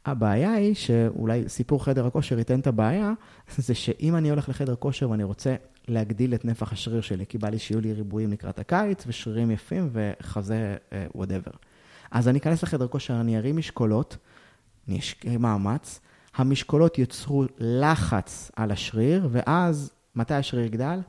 הבעיה 0.05 0.53
היא 0.53 0.73
שאולי 0.73 1.49
סיפור 1.49 1.85
חדר 1.85 2.07
הכושר 2.07 2.37
ייתן 2.37 2.59
את 2.59 2.67
הבעיה, 2.67 3.13
זה 3.57 3.75
שאם 3.75 4.15
אני 4.15 4.29
הולך 4.29 4.49
לחדר 4.49 4.75
כושר 4.75 5.09
ואני 5.09 5.23
רוצה 5.23 5.55
להגדיל 5.87 6.33
את 6.33 6.45
נפח 6.45 6.73
השריר 6.73 7.01
שלי, 7.01 7.25
כי 7.25 7.37
בא 7.37 7.49
לי 7.49 7.59
שיהיו 7.59 7.81
לי 7.81 7.93
ריבועים 7.93 8.31
לקראת 8.31 8.59
הקיץ 8.59 9.03
ושרירים 9.07 9.51
יפים 9.51 9.89
וחזה 9.91 10.75
וואטאבר. 11.15 11.51
Uh, 11.51 11.57
אז 12.11 12.27
אני 12.27 12.39
אכנס 12.39 12.63
לחדר 12.63 12.87
כושר, 12.87 13.21
אני 13.21 13.37
ארים 13.37 13.57
משקולות, 13.57 14.17
אני 14.87 14.99
אשקיע 14.99 15.37
מאמץ, 15.37 15.99
המשקולות 16.35 16.97
יוצרו 16.97 17.45
לחץ 17.59 18.51
על 18.55 18.71
השריר, 18.71 19.27
ואז 19.31 19.91
מתי 20.15 20.33
השריר 20.33 20.65
יגדל? 20.65 20.99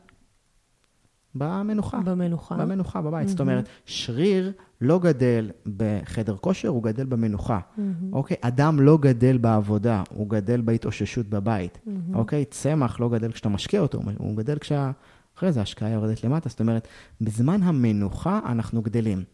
במנוחה. 1.34 2.00
במנוחה. 2.04 2.54
במנוחה, 2.56 3.02
בבית. 3.02 3.26
Mm-hmm. 3.26 3.30
זאת 3.30 3.40
אומרת, 3.40 3.68
שריר 3.86 4.52
לא 4.80 4.98
גדל 4.98 5.50
בחדר 5.76 6.36
כושר, 6.36 6.68
הוא 6.68 6.82
גדל 6.82 7.04
במנוחה. 7.04 7.58
Mm-hmm. 7.58 7.80
אוקיי? 8.12 8.36
אדם 8.40 8.80
לא 8.80 8.98
גדל 8.98 9.38
בעבודה, 9.38 10.02
הוא 10.08 10.30
גדל 10.30 10.60
בהתאוששות 10.60 11.26
בבית. 11.26 11.78
Mm-hmm. 11.86 12.16
אוקיי? 12.16 12.44
צמח 12.44 13.00
לא 13.00 13.08
גדל 13.08 13.32
כשאתה 13.32 13.48
משקיע 13.48 13.80
אותו, 13.80 14.00
הוא 14.18 14.36
גדל 14.36 14.58
כשה... 14.58 14.90
אחרי 15.36 15.52
זה 15.52 15.60
ההשקעה 15.60 15.90
יורדת 15.90 16.24
למטה. 16.24 16.48
זאת 16.48 16.60
אומרת, 16.60 16.88
בזמן 17.20 17.62
המנוחה 17.62 18.40
אנחנו 18.46 18.82
גדלים. 18.82 19.24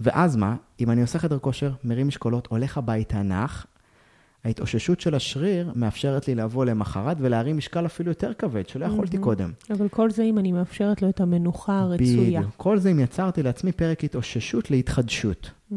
ואז 0.00 0.36
מה? 0.36 0.56
אם 0.80 0.90
אני 0.90 1.02
עושה 1.02 1.18
חדר 1.18 1.38
כושר, 1.38 1.72
מרים 1.84 2.08
משקולות, 2.08 2.46
הולך 2.46 2.78
הביתה 2.78 3.22
נח, 3.22 3.66
ההתאוששות 4.44 5.00
של 5.00 5.14
השריר 5.14 5.72
מאפשרת 5.74 6.28
לי 6.28 6.34
לבוא 6.34 6.64
למחרת 6.64 7.16
ולהרים 7.20 7.56
משקל 7.56 7.86
אפילו 7.86 8.10
יותר 8.10 8.34
כבד, 8.34 8.68
שלא 8.68 8.86
יכולתי 8.86 9.16
mm-hmm. 9.16 9.20
קודם. 9.20 9.52
אבל 9.70 9.88
כל 9.88 10.10
זה 10.10 10.22
אם 10.22 10.38
אני 10.38 10.52
מאפשרת 10.52 11.02
לו 11.02 11.08
את 11.08 11.20
המנוחה 11.20 11.78
הרצויה. 11.78 12.40
בדיוק. 12.40 12.54
כל 12.56 12.78
זה 12.78 12.90
אם 12.90 13.00
יצרתי 13.00 13.42
לעצמי 13.42 13.72
פרק 13.72 14.04
התאוששות 14.04 14.70
להתחדשות. 14.70 15.50
Mm-hmm. 15.72 15.74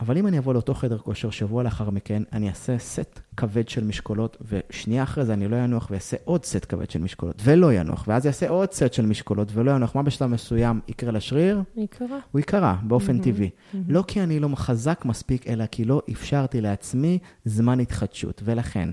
אבל 0.00 0.18
אם 0.18 0.26
אני 0.26 0.38
אבוא 0.38 0.54
לאותו 0.54 0.74
חדר 0.74 0.98
כושר 0.98 1.30
שבוע 1.30 1.62
לאחר 1.62 1.90
מכן, 1.90 2.22
אני 2.32 2.48
אעשה 2.48 2.78
סט 2.78 3.20
כבד 3.36 3.68
של 3.68 3.84
משקולות, 3.84 4.36
ושנייה 4.48 5.02
אחרי 5.02 5.24
זה 5.24 5.32
אני 5.32 5.48
לא 5.48 5.56
ינוח 5.56 5.88
ואעשה 5.90 6.16
עוד 6.24 6.44
סט 6.44 6.66
כבד 6.68 6.90
של 6.90 7.00
משקולות, 7.00 7.36
ולא 7.44 7.72
ינוח, 7.72 8.04
ואז 8.08 8.26
יעשה 8.26 8.48
עוד 8.48 8.72
סט 8.72 8.92
של 8.92 9.06
משקולות 9.06 9.48
ולא 9.54 9.70
ינוח. 9.70 9.94
מה 9.94 10.02
בשלב 10.02 10.30
מסוים 10.30 10.80
יקרה 10.88 11.12
לשריר? 11.12 11.62
יקרה. 11.76 12.18
הוא 12.32 12.40
יקרה, 12.40 12.76
באופן 12.82 13.18
mm-hmm, 13.18 13.24
טבעי. 13.24 13.50
Mm-hmm. 13.50 13.76
לא 13.88 14.04
כי 14.06 14.20
אני 14.20 14.40
לא 14.40 14.48
חזק 14.54 15.04
מספיק, 15.04 15.46
אלא 15.46 15.66
כי 15.66 15.84
לא 15.84 16.02
אפשרתי 16.12 16.60
לעצמי 16.60 17.18
זמן 17.44 17.80
התחדשות. 17.80 18.42
ולכן, 18.44 18.90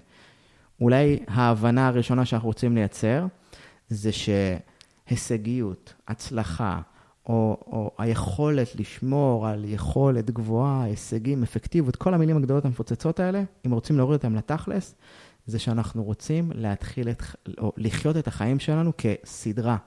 אולי 0.82 1.20
ההבנה 1.28 1.88
הראשונה 1.88 2.26
שאנחנו 2.26 2.48
רוצים 2.48 2.76
לייצר, 2.76 3.26
זה 3.90 4.10
שהישגיות, 4.12 5.94
הצלחה, 6.08 6.82
או, 7.28 7.58
או 7.68 7.92
היכולת 7.98 8.76
לשמור 8.76 9.48
על 9.48 9.66
יכולת 9.66 10.32
גבוהה, 10.32 10.84
הישגים, 10.84 11.44
אפקטיביות, 11.44 11.96
כל 11.96 12.14
המילים 12.14 12.38
הגדולות 12.38 12.66
המפוצצות 12.66 13.20
האלה, 13.20 13.44
אם 13.66 13.72
רוצים 13.72 13.98
להוריד 13.98 14.18
אותם 14.18 14.36
לתכלס, 14.36 14.96
זה 15.46 15.60
שאנחנו 15.60 16.04
רוצים 16.04 16.52
להתחיל 16.56 17.10
את, 17.10 17.24
או 17.58 17.74
לחיות 17.78 18.18
את 18.18 18.28
החיים 18.28 18.60
שלנו 18.60 18.92
כסדרה 18.98 19.78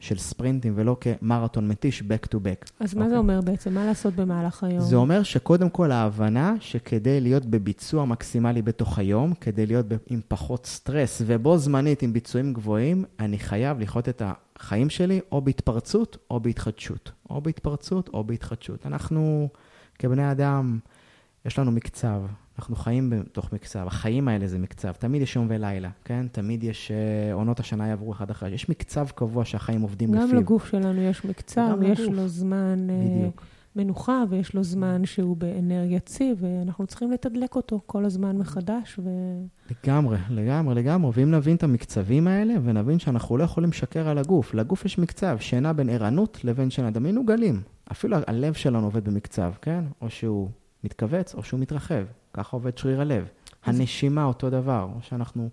של 0.00 0.18
ספרינטים 0.18 0.72
ולא 0.76 0.96
כמרתון 1.00 1.68
מתיש 1.68 2.02
back 2.02 2.26
to 2.26 2.34
back. 2.34 2.70
אז 2.80 2.94
מה 2.94 3.00
זה 3.00 3.04
אוקיי? 3.04 3.18
אומר 3.18 3.40
בעצם? 3.40 3.74
מה 3.74 3.86
לעשות 3.86 4.14
במהלך 4.14 4.64
היום? 4.64 4.80
זה 4.80 4.96
אומר 4.96 5.22
שקודם 5.22 5.70
כל 5.70 5.92
ההבנה 5.92 6.54
שכדי 6.60 7.20
להיות 7.20 7.46
בביצוע 7.46 8.04
מקסימלי 8.04 8.62
בתוך 8.62 8.98
היום, 8.98 9.34
כדי 9.34 9.66
להיות 9.66 9.86
עם 10.06 10.20
פחות 10.28 10.66
סטרס 10.66 11.22
ובו 11.26 11.58
זמנית 11.58 12.02
עם 12.02 12.12
ביצועים 12.12 12.52
גבוהים, 12.52 13.04
אני 13.18 13.38
חייב 13.38 13.80
לחיות 13.80 14.08
את 14.08 14.22
החיים 14.24 14.90
שלי 14.90 15.20
או 15.32 15.40
בהתפרצות 15.40 16.16
או 16.30 16.40
בהתחדשות. 16.40 17.12
או 17.30 17.40
בהתפרצות 17.40 18.08
או 18.08 18.24
בהתחדשות. 18.24 18.86
אנחנו 18.86 19.48
כבני 19.98 20.30
אדם, 20.30 20.78
יש 21.44 21.58
לנו 21.58 21.70
מקצב, 21.70 22.22
אנחנו 22.60 22.76
חיים 22.76 23.10
בתוך 23.10 23.52
מקצב, 23.52 23.86
החיים 23.86 24.28
האלה 24.28 24.46
זה 24.46 24.58
מקצב, 24.58 24.92
תמיד 24.92 25.22
יש 25.22 25.36
יום 25.36 25.46
ולילה, 25.50 25.90
כן? 26.04 26.26
תמיד 26.32 26.64
יש, 26.64 26.90
אה, 26.90 27.32
עונות 27.32 27.60
השנה 27.60 27.88
יעברו 27.88 28.12
אחד 28.12 28.30
אחרי, 28.30 28.50
יש 28.50 28.68
מקצב 28.68 29.06
קבוע 29.14 29.44
שהחיים 29.44 29.80
עובדים 29.80 30.12
גם 30.12 30.26
לפיו. 30.26 30.40
לגוף 30.40 30.66
שלנו 30.66 31.00
יש 31.02 31.24
מקצב, 31.24 31.68
גם 31.72 31.82
יש 31.82 32.00
לגוף. 32.00 32.14
לו 32.14 32.28
זמן 32.28 32.90
אה, 32.90 33.04
בדיוק. 33.04 33.44
מנוחה 33.76 34.22
ויש 34.28 34.54
לו 34.54 34.64
זמן 34.64 35.04
שהוא 35.04 35.36
באנרגיה 35.36 36.00
צי, 36.00 36.34
ואנחנו 36.36 36.86
צריכים 36.86 37.10
לתדלק 37.10 37.56
אותו 37.56 37.80
כל 37.86 38.04
הזמן 38.04 38.38
מחדש. 38.38 38.98
ו... 38.98 39.10
לגמרי, 39.70 40.18
לגמרי, 40.30 40.74
לגמרי. 40.74 41.10
ואם 41.14 41.30
נבין 41.30 41.56
את 41.56 41.62
המקצבים 41.62 42.28
האלה, 42.28 42.54
ונבין 42.64 42.98
שאנחנו 42.98 43.36
לא 43.36 43.44
יכולים 43.44 43.70
לשקר 43.70 44.08
על 44.08 44.18
הגוף, 44.18 44.54
לגוף 44.54 44.84
יש 44.84 44.98
מקצב 44.98 45.36
שנע 45.40 45.72
בין 45.72 45.88
ערנות 45.88 46.44
לבין 46.44 46.70
שינה. 46.70 46.90
דמיינו 46.90 47.26
גלים. 47.26 47.62
אפילו 47.92 48.16
הלב 48.26 48.52
שלנו 48.52 48.84
עובד 48.84 49.04
במקצב, 49.04 49.52
כן? 49.62 49.84
או 50.00 50.10
שהוא 50.10 50.48
מתכווץ 50.84 51.34
או 51.34 51.42
שהוא 51.42 51.60
מתרחב. 51.60 52.04
ככה 52.34 52.56
עובד 52.56 52.78
שריר 52.78 53.00
הלב. 53.00 53.24
אז- 53.66 53.74
הנשימה 53.80 54.24
אותו 54.24 54.50
דבר, 54.50 54.88
שאנחנו 55.02 55.48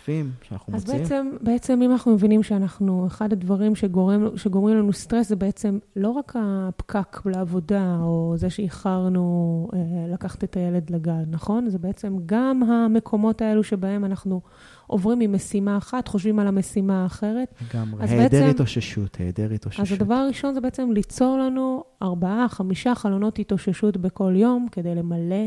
יושבים, 0.00 0.30
שאנחנו 0.42 0.74
אז 0.74 0.80
מוציאים. 0.82 1.02
בעצם, 1.02 1.30
בעצם 1.40 1.82
אם 1.82 1.92
אנחנו 1.92 2.14
מבינים 2.14 2.42
שאנחנו, 2.42 3.06
אחד 3.06 3.32
הדברים 3.32 3.74
שגורם, 3.74 4.36
שגורמים 4.36 4.76
לנו 4.76 4.92
סטרס 4.92 5.28
זה 5.28 5.36
בעצם 5.36 5.78
לא 5.96 6.08
רק 6.08 6.32
הפקק 6.38 7.26
לעבודה, 7.26 7.96
או 8.00 8.34
זה 8.36 8.50
שאיחרנו 8.50 9.68
אה, 9.72 9.78
לקחת 10.12 10.44
את 10.44 10.56
הילד 10.56 10.90
לגן, 10.90 11.22
נכון? 11.30 11.70
זה 11.70 11.78
בעצם 11.78 12.16
גם 12.26 12.62
המקומות 12.62 13.42
האלו 13.42 13.64
שבהם 13.64 14.04
אנחנו 14.04 14.40
עוברים 14.86 15.18
ממשימה 15.18 15.76
אחת, 15.78 16.08
חושבים 16.08 16.38
על 16.38 16.46
המשימה 16.46 17.02
האחרת. 17.02 17.54
לגמרי. 17.74 18.04
אז 18.04 18.12
היעדר 18.12 18.44
התאוששות, 18.44 19.16
היעדר 19.16 19.50
התאוששות. 19.52 19.86
אז 19.86 19.92
הדבר 19.92 20.14
הראשון 20.14 20.54
זה 20.54 20.60
בעצם 20.60 20.92
ליצור 20.92 21.38
לנו 21.38 21.84
ארבעה, 22.02 22.48
חמישה 22.48 22.94
חלונות 22.94 23.38
התאוששות 23.38 23.96
בכל 23.96 24.32
יום, 24.36 24.66
כדי 24.72 24.94
למלא 24.94 25.46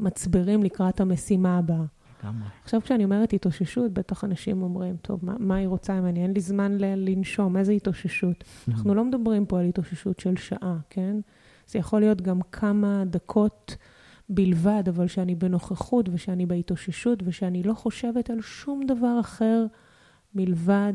מצברים 0.00 0.62
לקראת 0.62 1.00
המשימה 1.00 1.58
הבאה. 1.58 1.84
לגמרי. 2.24 2.48
עכשיו, 2.64 2.80
כשאני 2.82 3.04
אומרת 3.04 3.32
התאוששות, 3.32 3.92
בטח 3.92 4.24
אנשים 4.24 4.62
אומרים, 4.62 4.96
טוב, 4.96 5.20
מה, 5.22 5.36
מה 5.38 5.54
היא 5.54 5.68
רוצה 5.68 6.00
ממני? 6.00 6.22
אין 6.22 6.32
לי 6.32 6.40
זמן 6.40 6.72
ל- 6.78 7.08
לנשום, 7.08 7.56
איזה 7.56 7.72
התאוששות? 7.72 8.44
אנחנו 8.68 8.94
לא 8.94 9.04
מדברים 9.04 9.46
פה 9.46 9.60
על 9.60 9.66
התאוששות 9.66 10.20
של 10.20 10.36
שעה, 10.36 10.78
כן? 10.90 11.16
זה 11.66 11.78
יכול 11.78 12.00
להיות 12.00 12.22
גם 12.22 12.40
כמה 12.52 13.04
דקות 13.06 13.76
בלבד, 14.28 14.82
אבל 14.88 15.06
שאני 15.06 15.34
בנוכחות 15.34 16.08
ושאני 16.12 16.46
בהתאוששות 16.46 17.22
ושאני 17.24 17.62
לא 17.62 17.74
חושבת 17.74 18.30
על 18.30 18.40
שום 18.40 18.86
דבר 18.86 19.20
אחר 19.20 19.66
מלבד 20.34 20.92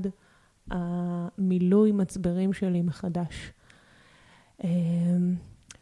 המילוי 0.71 1.91
מצברים 1.91 2.53
שלי 2.53 2.81
מחדש. 2.81 3.51
אמ, 4.63 5.35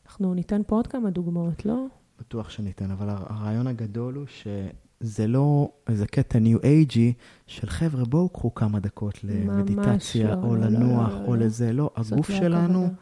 אנחנו 0.05 0.33
ניתן 0.33 0.61
פה 0.67 0.75
עוד 0.75 0.87
כמה 0.87 1.09
דוגמאות, 1.09 1.65
לא? 1.65 1.85
בטוח 2.33 2.49
שניתן, 2.49 2.91
אבל 2.91 3.09
הר- 3.09 3.25
הרעיון 3.29 3.67
הגדול 3.67 4.15
הוא 4.15 4.25
שזה 4.27 5.27
לא 5.27 5.71
איזה 5.87 6.07
קטע 6.07 6.39
ניו 6.39 6.57
אייג'י 6.63 7.13
של 7.47 7.69
חבר'ה, 7.69 8.05
בואו 8.05 8.29
קחו 8.29 8.55
כמה 8.55 8.79
דקות 8.79 9.23
למדיטציה, 9.23 10.35
לא, 10.35 10.41
או 10.43 10.55
לא, 10.55 10.61
לא, 10.61 10.67
לנוח, 10.67 11.11
לא, 11.11 11.19
לא, 11.19 11.25
או 11.27 11.35
לא. 11.35 11.45
לזה. 11.45 11.73
לא, 11.73 11.89
הגוף 11.95 12.29
לא 12.29 12.35
שלנו... 12.35 12.79
הכוונה. 12.79 12.93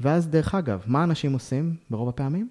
ואז, 0.00 0.28
דרך 0.28 0.54
אגב, 0.54 0.82
מה 0.86 1.04
אנשים 1.04 1.32
עושים 1.32 1.76
ברוב 1.90 2.08
הפעמים? 2.08 2.48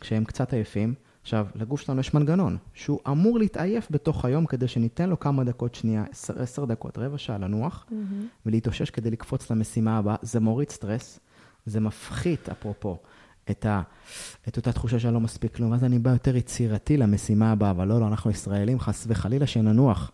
כשהם 0.00 0.24
קצת 0.24 0.52
עייפים. 0.52 0.94
עכשיו, 1.22 1.46
לגוף 1.54 1.80
שלנו 1.80 2.00
יש 2.00 2.14
מנגנון, 2.14 2.56
שהוא 2.74 2.98
אמור 3.08 3.38
להתעייף 3.38 3.88
בתוך 3.90 4.24
היום 4.24 4.46
כדי 4.46 4.68
שניתן 4.68 5.08
לו 5.08 5.20
כמה 5.20 5.44
דקות 5.44 5.74
שנייה, 5.74 6.04
עשר, 6.10 6.42
עשר 6.42 6.64
דקות, 6.64 6.98
רבע 6.98 7.18
שעה 7.18 7.38
לנוח, 7.38 7.86
מהמם. 7.90 8.26
ולהתאושש 8.46 8.90
כדי 8.90 9.10
לקפוץ 9.10 9.50
למשימה 9.50 9.98
הבאה. 9.98 10.16
זה 10.22 10.40
מוריד 10.40 10.70
סטרס, 10.70 11.20
זה 11.66 11.80
מפחית, 11.80 12.48
אפרופו, 12.48 12.98
את, 13.50 13.66
ה, 13.66 13.82
את 14.48 14.56
אותה 14.56 14.72
תחושה 14.72 14.98
שאני 14.98 15.14
לא 15.14 15.20
מספיק 15.20 15.56
כלום, 15.56 15.70
ואז 15.70 15.84
אני 15.84 15.98
בא 15.98 16.10
יותר 16.10 16.36
יצירתי 16.36 16.96
למשימה 16.96 17.52
הבאה, 17.52 17.70
אבל 17.70 17.88
לא, 17.88 18.00
לא, 18.00 18.06
אנחנו 18.06 18.30
ישראלים, 18.30 18.80
חס 18.80 19.04
וחלילה 19.08 19.46
שננוח. 19.46 20.10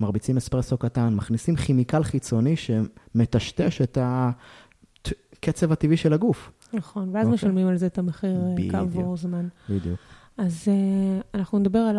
מרביצים 0.00 0.36
אספרסו 0.36 0.78
קטן, 0.78 1.14
מכניסים 1.14 1.56
כימיקל 1.56 2.02
חיצוני 2.02 2.54
שמטשטש 2.56 3.82
את 3.82 3.98
הקצב 4.00 5.72
הטבעי 5.72 5.96
של 5.96 6.12
הגוף. 6.12 6.52
נכון, 6.72 7.08
ואז 7.12 7.26
אוקיי. 7.26 7.34
משלמים 7.34 7.66
על 7.66 7.76
זה 7.76 7.86
את 7.86 7.98
המחיר 7.98 8.40
אה. 8.58 8.70
כעבור 8.70 9.16
זמן. 9.16 9.48
בדיוק. 9.70 9.98
אז 10.38 10.68
uh, 10.68 11.24
אנחנו 11.34 11.58
נדבר 11.58 11.78
על, 11.78 11.98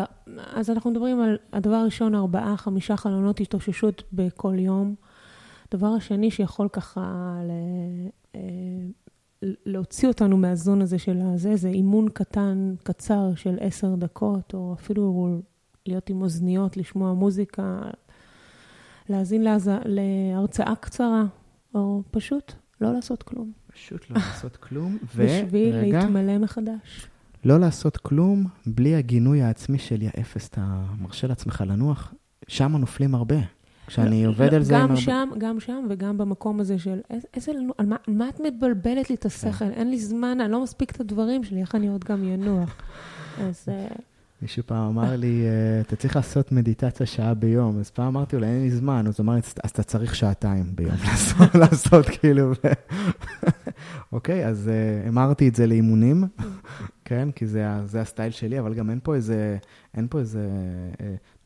אז 0.53 0.69
אנחנו 0.69 0.91
מדברים 0.91 1.21
על 1.21 1.37
הדבר 1.53 1.75
הראשון, 1.75 2.15
ארבעה, 2.15 2.57
חמישה 2.57 2.97
חלונות 2.97 3.39
התאוששות 3.39 4.03
בכל 4.13 4.55
יום. 4.59 4.95
הדבר 5.71 5.87
השני 5.87 6.31
שיכול 6.31 6.67
ככה 6.67 7.33
ל, 7.43 7.51
uh, 8.33 8.37
להוציא 9.41 10.07
אותנו 10.07 10.37
מהזון 10.37 10.81
הזה 10.81 10.99
של 10.99 11.21
הזה, 11.21 11.55
זה 11.55 11.69
אימון 11.69 12.09
קטן, 12.09 12.73
קצר 12.83 13.35
של 13.35 13.57
עשר 13.59 13.95
דקות, 13.95 14.53
או 14.53 14.73
אפילו 14.79 15.39
להיות 15.85 16.09
עם 16.09 16.21
אוזניות, 16.21 16.77
לשמוע 16.77 17.13
מוזיקה, 17.13 17.81
להאזין 19.09 19.43
להז... 19.43 19.71
להרצאה 19.85 20.73
קצרה, 20.75 21.23
או 21.75 22.03
פשוט 22.11 22.53
לא 22.81 22.93
לעשות 22.93 23.23
כלום. 23.23 23.51
פשוט 23.73 24.09
לא 24.09 24.17
לעשות 24.17 24.57
כלום, 24.57 24.97
בשביל 25.17 25.75
ורגע, 25.75 25.99
להתמלא 25.99 26.37
מחדש. 26.37 27.07
לא 27.45 27.59
לעשות 27.59 27.97
כלום 27.97 28.45
בלי 28.65 28.95
הגינוי 28.95 29.41
העצמי 29.41 29.79
של 29.79 30.01
יא 30.01 30.09
אפס, 30.19 30.47
אתה 30.47 30.83
מרשה 30.99 31.27
לעצמך 31.27 31.63
לנוח, 31.67 32.13
שם 32.47 32.75
נופלים 32.75 33.15
הרבה. 33.15 33.39
כשאני 33.89 34.23
לא, 34.23 34.29
עובד 34.29 34.51
לא, 34.51 34.55
על 34.55 34.63
זה... 34.63 34.73
גם 34.73 34.81
עם 34.81 34.89
הרבה- 34.89 35.01
שם, 35.01 35.29
גם 35.37 35.59
שם 35.59 35.85
וגם 35.89 36.17
במקום 36.17 36.59
הזה 36.59 36.79
של 36.79 36.99
איזה, 37.09 37.27
איזה 37.33 37.51
על 37.77 37.85
מה, 37.85 37.95
על 38.07 38.13
מה 38.13 38.29
את 38.29 38.39
מבלבלת 38.39 39.09
לי 39.09 39.15
את 39.15 39.25
השכל? 39.25 39.65
אין 39.65 39.89
לי 39.89 39.99
זמן, 39.99 40.41
אני 40.41 40.51
לא 40.51 40.63
מספיק 40.63 40.91
את 40.91 40.99
הדברים 40.99 41.43
שלי, 41.43 41.61
איך 41.61 41.75
אני 41.75 41.87
עוד 41.87 42.03
גם 42.03 42.23
ינוח? 42.23 42.75
אז 43.47 43.65
אה, 43.69 43.87
מישהו 44.41 44.63
פעם 44.65 44.87
אמר 44.87 45.15
לי, 45.15 45.43
אה, 45.45 45.81
אתה 45.81 45.95
צריך 45.95 46.15
לעשות 46.15 46.51
מדיטציה 46.51 47.05
שעה 47.05 47.33
ביום. 47.33 47.79
אז 47.79 47.89
פעם 47.89 48.07
אמרתי 48.07 48.35
לו, 48.37 48.43
אין 48.43 48.61
לי 48.61 48.71
זמן. 48.71 49.07
אז 49.07 49.19
הוא 49.19 49.23
אמר 49.23 49.35
אז 49.63 49.69
אתה 49.71 49.83
צריך 49.83 50.15
שעתיים 50.15 50.65
ביום 50.75 50.95
לעשות, 51.07 51.55
לעשות 51.55 52.05
כאילו. 52.05 52.51
אוקיי, 54.13 54.47
אז 54.47 54.69
אה, 54.69 55.07
המרתי 55.07 55.47
את 55.47 55.55
זה 55.55 55.67
לאימונים, 55.67 56.23
כן? 57.05 57.29
כי 57.35 57.45
זה 57.45 57.65
הסטייל 58.01 58.31
שלי, 58.31 58.59
אבל 58.59 58.73
גם 58.73 58.89
אין 58.89 58.99
פה 59.03 59.15
איזה, 59.15 59.57
אין 59.93 60.07
פה 60.09 60.19
איזה 60.19 60.49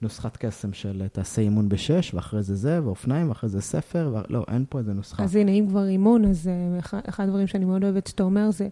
נוסחת 0.04 0.38
קסם 0.38 0.74
של 0.74 1.02
אה, 1.02 1.10
תעשה 1.10 1.42
אימון 1.42 1.70
בשש, 1.70 2.14
ואחרי 2.14 2.44
זה 2.44 2.56
זה, 2.56 2.84
ואופניים, 2.84 3.30
ואחרי 3.30 3.50
זה 3.50 3.62
ספר, 3.62 4.12
ו- 4.14 4.34
לא, 4.34 4.46
אין 4.48 4.66
פה 4.70 4.80
איזה 4.80 4.94
נוסחה. 4.94 5.24
אז 5.24 5.36
הנה, 5.36 5.52
אם 5.52 5.66
כבר 5.70 5.88
אימון, 5.88 6.26
אז 6.26 6.48
אה, 6.48 6.80
אחד, 6.80 7.00
אחד 7.10 7.24
הדברים 7.24 7.48
שאני 7.48 7.66
מאוד 7.66 7.84
אוהבת 7.84 8.08
שאתה 8.08 8.24
אומר 8.24 8.52
זה 8.52 8.68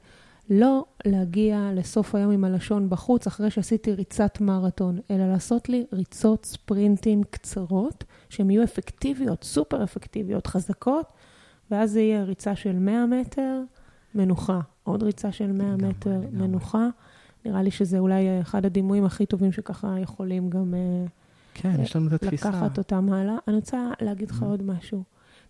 לא 0.50 0.86
להגיע 1.06 1.70
לסוף 1.76 2.16
היום 2.16 2.32
עם 2.32 2.44
הלשון 2.44 2.90
בחוץ 2.90 3.28
אחרי 3.28 3.50
שעשיתי 3.50 3.94
ריצת 3.94 4.42
מרתון, 4.42 5.00
אלא 5.12 5.32
לעשות 5.32 5.70
לי 5.70 5.86
ריצות 5.94 6.46
ספרינטים 6.46 7.24
קצרות, 7.24 8.04
שהן 8.30 8.50
יהיו 8.50 8.64
אפקטיביות, 8.64 9.44
סופר 9.44 9.84
אפקטיביות, 9.84 10.48
חזקות, 10.48 11.06
ואז 11.72 11.92
זה 11.92 12.02
יהיה 12.02 12.24
ריצה 12.24 12.56
של 12.56 12.80
100 12.80 13.06
מטר, 13.06 13.62
מנוחה. 14.16 14.60
עוד 14.84 15.04
ריצה 15.04 15.32
של 15.32 15.52
100 15.52 15.68
לגמרי, 15.68 15.90
מטר, 15.90 16.10
לגמרי. 16.10 16.48
מנוחה. 16.48 16.88
נראה 17.46 17.64
לי 17.64 17.72
שזה 17.72 18.00
אולי 18.00 18.42
אחד 18.42 18.66
הדימויים 18.66 19.06
הכי 19.06 19.26
טובים 19.26 19.52
שככה 19.52 19.96
יכולים 20.00 20.50
גם... 20.50 20.74
אה, 20.74 21.06
כן, 21.62 21.82
יש 21.82 21.96
לנו 21.96 22.08
את 22.08 22.14
התפיסה. 22.14 22.50
לקחת 22.50 22.78
אותם 22.78 23.14
הלאה. 23.14 23.36
אני 23.48 23.56
רוצה 23.56 23.90
להגיד 24.02 24.30
לך 24.32 24.42
Mhm. 24.42 24.46
עוד 24.46 24.64
משהו. 24.64 25.04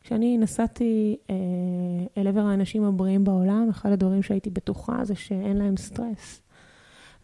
כשאני 0.04 0.38
נסעתי 0.38 1.18
אה, 1.30 1.36
אל 2.18 2.28
עבר 2.28 2.42
האנשים 2.42 2.84
הבריאים 2.84 3.24
בעולם, 3.24 3.68
אחד 3.70 3.92
הדברים 3.92 4.24
שהייתי 4.24 4.50
בטוחה 4.50 5.06
זה 5.06 5.16
שאין 5.16 5.58
להם 5.58 5.78
סטרס. 5.78 6.42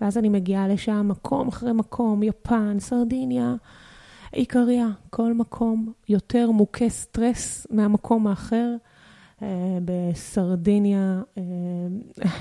ואז 0.01 0.17
אני 0.17 0.29
מגיעה 0.29 0.67
לשם, 0.67 1.07
מקום 1.07 1.47
אחרי 1.47 1.73
מקום, 1.73 2.23
יפן, 2.23 2.79
סרדיניה, 2.79 3.55
עיקריה, 4.31 4.87
כל 5.09 5.33
מקום 5.33 5.93
יותר 6.09 6.51
מוכה 6.51 6.89
סטרס 6.89 7.67
מהמקום 7.71 8.27
האחר. 8.27 8.75
אה, 9.41 9.77
בסרדיניה, 9.85 11.21
אה, 11.37 11.43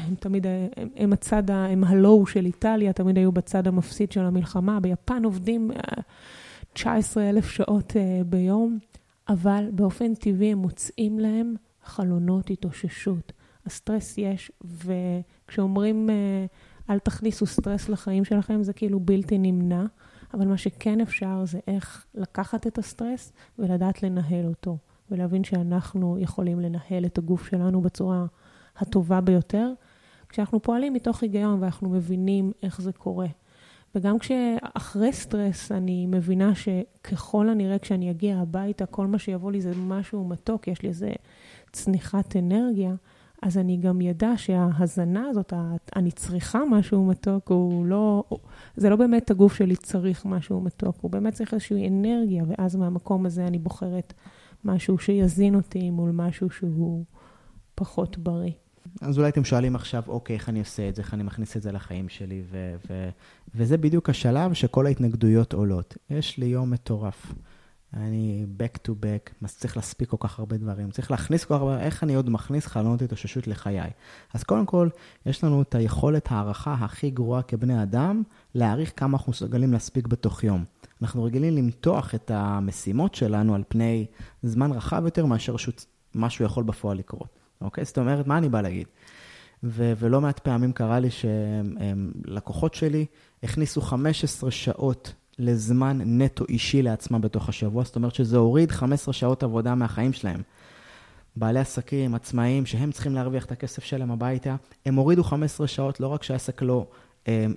הם 0.06 0.14
תמיד, 0.14 0.46
אה, 0.46 0.66
הם, 0.76 0.88
הם 0.96 1.12
הצד, 1.12 1.50
הם 1.50 1.84
ה 1.84 1.95
low 1.95 2.26
של 2.26 2.46
איטליה, 2.46 2.92
תמיד 2.92 3.16
היו 3.18 3.32
בצד 3.32 3.66
המפסיד 3.66 4.12
של 4.12 4.20
המלחמה. 4.20 4.80
ביפן 4.80 5.24
עובדים 5.24 5.70
אה, 5.72 6.02
19 6.72 7.28
אלף 7.28 7.50
שעות 7.50 7.92
ביום, 8.26 8.78
אבל 9.28 9.68
באופן 9.72 10.14
טבעי 10.14 10.52
הם 10.52 10.58
מוצאים 10.58 11.18
להם 11.18 11.54
חלונות 11.84 12.50
התאוששות. 12.50 13.32
הסטרס 13.66 14.18
יש, 14.18 14.52
וכשאומרים 14.64 16.10
אל 16.90 16.98
תכניסו 16.98 17.46
סטרס 17.46 17.88
לחיים 17.88 18.24
שלכם, 18.24 18.62
זה 18.62 18.72
כאילו 18.72 19.00
בלתי 19.00 19.38
נמנע, 19.38 19.84
אבל 20.34 20.46
מה 20.46 20.58
שכן 20.58 21.00
אפשר 21.00 21.44
זה 21.44 21.58
איך 21.66 22.06
לקחת 22.14 22.66
את 22.66 22.78
הסטרס 22.78 23.32
ולדעת 23.58 24.02
לנהל 24.02 24.46
אותו. 24.46 24.78
ולהבין 25.10 25.44
שאנחנו 25.44 26.18
יכולים 26.18 26.60
לנהל 26.60 27.04
את 27.06 27.18
הגוף 27.18 27.48
שלנו 27.48 27.80
בצורה 27.80 28.26
הטובה 28.76 29.20
ביותר, 29.20 29.72
כשאנחנו 30.28 30.62
פועלים 30.62 30.92
מתוך 30.92 31.22
היגיון 31.22 31.62
ואנחנו 31.62 31.88
מבינים 31.88 32.52
איך 32.62 32.80
זה 32.80 32.92
קורה. 32.92 33.26
וגם 33.94 34.18
כשאחרי 34.18 35.12
סטרס 35.12 35.72
אני 35.72 36.06
מבינה 36.06 36.52
שככל 36.54 37.48
הנראה 37.48 37.78
כשאני 37.78 38.10
אגיע 38.10 38.36
הביתה, 38.36 38.86
כל 38.86 39.06
מה 39.06 39.18
שיבוא 39.18 39.52
לי 39.52 39.60
זה 39.60 39.72
משהו 39.76 40.24
מתוק, 40.24 40.68
יש 40.68 40.82
לי 40.82 40.88
איזה 40.88 41.12
צניחת 41.72 42.36
אנרגיה, 42.36 42.94
אז 43.42 43.58
אני 43.58 43.76
גם 43.76 44.00
ידע 44.00 44.32
שההזנה 44.36 45.26
הזאת, 45.28 45.52
אני 45.96 46.10
צריכה 46.10 46.60
משהו 46.70 47.06
מתוק, 47.06 47.50
הוא 47.50 47.86
לא, 47.86 48.24
זה 48.76 48.90
לא 48.90 48.96
באמת 48.96 49.30
הגוף 49.30 49.54
שלי 49.54 49.76
צריך 49.76 50.26
משהו 50.26 50.60
מתוק, 50.60 50.96
הוא 51.00 51.10
באמת 51.10 51.34
צריך 51.34 51.54
איזושהי 51.54 51.88
אנרגיה, 51.88 52.44
ואז 52.48 52.76
מהמקום 52.76 53.26
הזה 53.26 53.46
אני 53.46 53.58
בוחרת 53.58 54.14
משהו 54.66 54.98
שיזין 54.98 55.54
אותי 55.54 55.90
מול 55.90 56.10
משהו 56.10 56.50
שהוא 56.50 57.04
פחות 57.74 58.18
בריא. 58.18 58.52
אז 59.00 59.18
אולי 59.18 59.28
אתם 59.28 59.44
שואלים 59.44 59.76
עכשיו, 59.76 60.02
אוקיי, 60.08 60.36
איך 60.36 60.48
אני 60.48 60.58
עושה 60.58 60.88
את 60.88 60.94
זה, 60.94 61.02
איך 61.02 61.14
אני 61.14 61.22
מכניס 61.22 61.56
את 61.56 61.62
זה 61.62 61.72
לחיים 61.72 62.08
שלי, 62.08 62.42
ו- 62.50 62.74
ו- 62.90 63.08
וזה 63.54 63.76
בדיוק 63.78 64.10
השלב 64.10 64.52
שכל 64.52 64.86
ההתנגדויות 64.86 65.52
עולות. 65.52 65.96
יש 66.10 66.38
לי 66.38 66.46
יום 66.46 66.70
מטורף. 66.70 67.32
אני 67.94 68.46
back 68.58 68.88
to 68.88 68.90
back, 68.90 69.46
צריך 69.46 69.76
להספיק 69.76 70.08
כל 70.08 70.16
כך 70.20 70.38
הרבה 70.38 70.56
דברים, 70.56 70.90
צריך 70.90 71.10
להכניס 71.10 71.44
כל 71.44 71.54
כך 71.54 71.60
הרבה, 71.60 71.80
איך 71.80 72.02
אני 72.02 72.14
עוד 72.14 72.30
מכניס 72.30 72.66
חלונות 72.66 73.02
התאוששות 73.02 73.46
לחיי? 73.46 73.90
אז 74.34 74.42
קודם 74.42 74.66
כל, 74.66 74.88
יש 75.26 75.44
לנו 75.44 75.62
את 75.62 75.74
היכולת 75.74 76.32
הערכה 76.32 76.72
הכי 76.72 77.10
גרועה 77.10 77.42
כבני 77.42 77.82
אדם, 77.82 78.22
להעריך 78.54 78.92
כמה 78.96 79.16
אנחנו 79.18 79.30
מסוגלים 79.30 79.72
להספיק 79.72 80.06
בתוך 80.06 80.44
יום. 80.44 80.64
אנחנו 81.02 81.24
רגילים 81.24 81.56
למתוח 81.56 82.14
את 82.14 82.30
המשימות 82.34 83.14
שלנו 83.14 83.54
על 83.54 83.62
פני 83.68 84.06
זמן 84.42 84.72
רחב 84.72 85.02
יותר 85.04 85.26
מאשר 85.26 85.56
משהו 86.14 86.44
יכול 86.44 86.64
בפועל 86.64 86.98
לקרות. 86.98 87.28
אוקיי? 87.60 87.84
זאת 87.84 87.98
אומרת, 87.98 88.26
מה 88.26 88.38
אני 88.38 88.48
בא 88.48 88.60
להגיד? 88.60 88.86
ו- 89.64 89.92
ולא 89.98 90.20
מעט 90.20 90.38
פעמים 90.38 90.72
קרה 90.72 90.98
לי 91.00 91.08
שלקוחות 91.10 92.74
שלי 92.74 93.06
הכניסו 93.42 93.80
15 93.80 94.50
שעות 94.50 95.14
לזמן 95.38 96.00
נטו 96.04 96.44
אישי 96.48 96.82
לעצמם 96.82 97.20
בתוך 97.20 97.48
השבוע, 97.48 97.84
זאת 97.84 97.96
אומרת 97.96 98.14
שזה 98.14 98.36
הוריד 98.36 98.70
15 98.70 99.14
שעות 99.14 99.42
עבודה 99.42 99.74
מהחיים 99.74 100.12
שלהם. 100.12 100.42
בעלי 101.36 101.60
עסקים, 101.60 102.14
עצמאים, 102.14 102.66
שהם 102.66 102.92
צריכים 102.92 103.14
להרוויח 103.14 103.44
את 103.44 103.52
הכסף 103.52 103.84
שלהם 103.84 104.10
הביתה, 104.10 104.56
הם 104.86 104.94
הורידו 104.94 105.24
15 105.24 105.66
שעות, 105.66 106.00
לא 106.00 106.06
רק 106.06 106.22
שהעסק 106.22 106.62
לא 106.62 106.86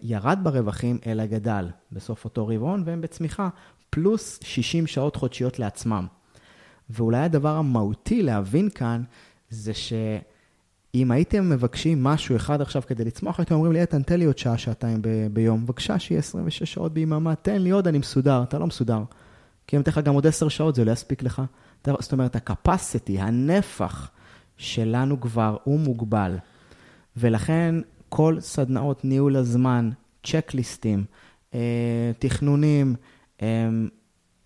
ירד 0.02 0.40
ברווחים, 0.44 0.98
אלא 1.08 1.26
גדל 1.26 1.68
בסוף 1.92 2.26
אותו 2.26 2.48
רבעון, 2.48 2.84
והם 2.86 3.02
בצמיחה, 3.02 3.50
פלוס 3.90 4.40
60 4.44 4.88
שעות 4.88 5.16
חודשיות 5.16 5.60
לעצמם. 5.60 6.08
ואולי 6.90 7.18
הדבר 7.18 7.56
המהותי 7.56 8.22
להבין 8.22 8.70
כאן, 8.70 9.04
זה 9.50 9.74
שאם 9.74 11.12
הייתם 11.12 11.50
מבקשים 11.50 12.04
משהו 12.04 12.36
אחד 12.36 12.62
עכשיו 12.62 12.82
כדי 12.88 13.06
לצמוח, 13.06 13.40
הייתם 13.40 13.56
אומרים 13.56 13.74
לי, 13.74 13.82
איתן, 13.82 14.04
תן 14.04 14.20
לי 14.20 14.26
עוד 14.26 14.38
שעה, 14.38 14.58
שעתיים 14.58 15.02
ב- 15.02 15.28
ביום. 15.34 15.66
בבקשה, 15.66 16.00
שיהיה 16.00 16.20
26 16.20 16.64
שעות 16.74 16.94
ביממה, 16.94 17.36
תן 17.36 17.62
לי 17.62 17.70
עוד, 17.70 17.88
אני 17.88 17.98
מסודר. 17.98 18.44
אתה 18.44 18.60
לא 18.60 18.68
מסודר. 18.68 19.04
כי 19.68 19.76
אם 19.76 19.82
אתן 19.82 19.92
לך 19.92 19.98
גם 19.98 20.14
עוד 20.14 20.28
10 20.28 20.50
שעות, 20.50 20.76
זה 20.76 20.86
לא 20.86 20.92
יספיק 20.92 21.24
לך. 21.24 21.42
זאת 21.86 22.12
אומרת, 22.12 22.36
ה-capacity, 22.36 23.20
הנפח 23.20 24.12
שלנו 24.58 25.22
כבר 25.22 25.58
הוא 25.64 25.80
מוגבל. 25.80 26.38
ולכן 27.18 27.76
כל 28.10 28.40
סדנאות 28.40 29.06
ניהול 29.06 29.36
הזמן, 29.36 29.90
צ'קליסטים, 30.24 31.06
אה, 31.54 32.12
תכנונים, 32.20 32.96
אה, 33.42 33.70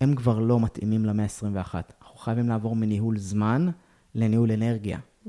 הם 0.00 0.14
כבר 0.14 0.38
לא 0.38 0.60
מתאימים 0.60 1.04
למאה 1.04 1.24
ה-21. 1.24 1.74
אנחנו 2.02 2.18
חייבים 2.18 2.48
לעבור 2.48 2.76
מניהול 2.76 3.18
זמן 3.18 3.68
לניהול 4.14 4.52
אנרגיה. 4.52 4.98
Mm. 4.98 5.28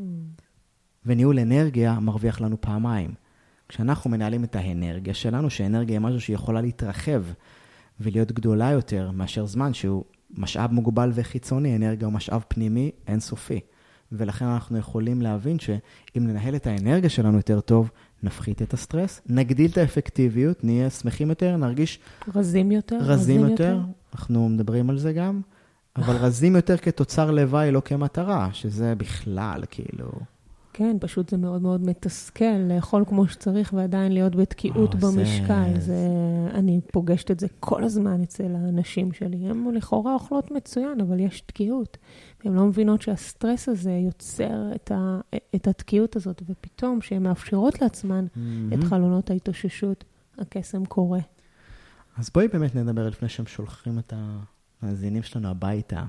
וניהול 1.05 1.39
אנרגיה 1.39 1.99
מרוויח 1.99 2.41
לנו 2.41 2.61
פעמיים. 2.61 3.13
כשאנחנו 3.69 4.09
מנהלים 4.09 4.43
את 4.43 4.55
האנרגיה 4.55 5.13
שלנו, 5.13 5.49
שאנרגיה 5.49 5.95
היא 5.95 5.99
משהו 5.99 6.21
שיכולה 6.21 6.61
להתרחב 6.61 7.23
ולהיות 7.99 8.31
גדולה 8.31 8.71
יותר 8.71 9.11
מאשר 9.11 9.45
זמן 9.45 9.73
שהוא 9.73 10.03
משאב 10.29 10.71
מוגבל 10.71 11.11
וחיצוני, 11.13 11.75
אנרגיה 11.75 12.05
הוא 12.05 12.13
משאב 12.13 12.43
פנימי 12.47 12.91
אינסופי. 13.07 13.59
ולכן 14.11 14.45
אנחנו 14.45 14.77
יכולים 14.77 15.21
להבין 15.21 15.59
שאם 15.59 16.27
ננהל 16.27 16.55
את 16.55 16.67
האנרגיה 16.67 17.09
שלנו 17.09 17.37
יותר 17.37 17.59
טוב, 17.59 17.91
נפחית 18.23 18.61
את 18.61 18.73
הסטרס, 18.73 19.21
נגדיל 19.25 19.71
את 19.71 19.77
האפקטיביות, 19.77 20.63
נהיה 20.63 20.89
שמחים 20.89 21.29
יותר, 21.29 21.57
נרגיש... 21.57 21.99
רזים 22.35 22.71
יותר. 22.71 22.95
רזים, 22.95 23.11
רזים 23.11 23.41
יותר. 23.41 23.63
יותר. 23.63 23.79
אנחנו 24.13 24.49
מדברים 24.49 24.89
על 24.89 24.97
זה 24.97 25.13
גם. 25.13 25.41
אבל 25.95 26.15
רזים 26.15 26.55
יותר 26.55 26.77
כתוצר 26.77 27.31
לוואי, 27.31 27.71
לא 27.71 27.81
כמטרה, 27.85 28.49
שזה 28.53 28.95
בכלל, 28.95 29.63
כאילו... 29.71 30.11
כן, 30.77 30.97
פשוט 30.99 31.29
זה 31.29 31.37
מאוד 31.37 31.61
מאוד 31.61 31.81
מתסכל, 31.85 32.57
לאכול 32.69 33.03
כמו 33.07 33.27
שצריך 33.27 33.73
ועדיין 33.73 34.11
להיות 34.11 34.35
בתקיעות 34.35 34.93
או, 34.93 34.99
במשקל. 34.99 35.73
זה... 35.73 35.79
זה... 35.79 35.97
אני 36.53 36.79
פוגשת 36.91 37.31
את 37.31 37.39
זה 37.39 37.47
כל 37.59 37.83
הזמן 37.83 38.21
אצל 38.21 38.55
האנשים 38.55 39.11
שלי. 39.11 39.37
הן 39.49 39.73
לכאורה 39.73 40.13
אוכלות 40.13 40.51
מצוין, 40.51 41.01
אבל 41.01 41.19
יש 41.19 41.41
תקיעות. 41.41 41.97
הן 42.45 42.53
לא 42.53 42.65
מבינות 42.65 43.01
שהסטרס 43.01 43.69
הזה 43.69 43.91
יוצר 43.91 44.71
את, 44.75 44.91
ה... 44.91 45.19
את 45.55 45.67
התקיעות 45.67 46.15
הזאת, 46.15 46.41
ופתאום, 46.49 47.01
שהן 47.01 47.23
מאפשרות 47.23 47.81
לעצמן 47.81 48.25
mm-hmm. 48.25 48.39
את 48.73 48.83
חלונות 48.83 49.29
ההתאוששות, 49.29 50.03
הקסם 50.37 50.85
קורה. 50.85 51.19
אז 52.17 52.29
בואי 52.33 52.47
באמת 52.47 52.75
נדבר 52.75 53.09
לפני 53.09 53.29
שהם 53.29 53.45
שולחים 53.45 53.99
את. 53.99 54.13
המאזינים 54.85 55.23
שלנו 55.23 55.47
הביתה, 55.47 56.03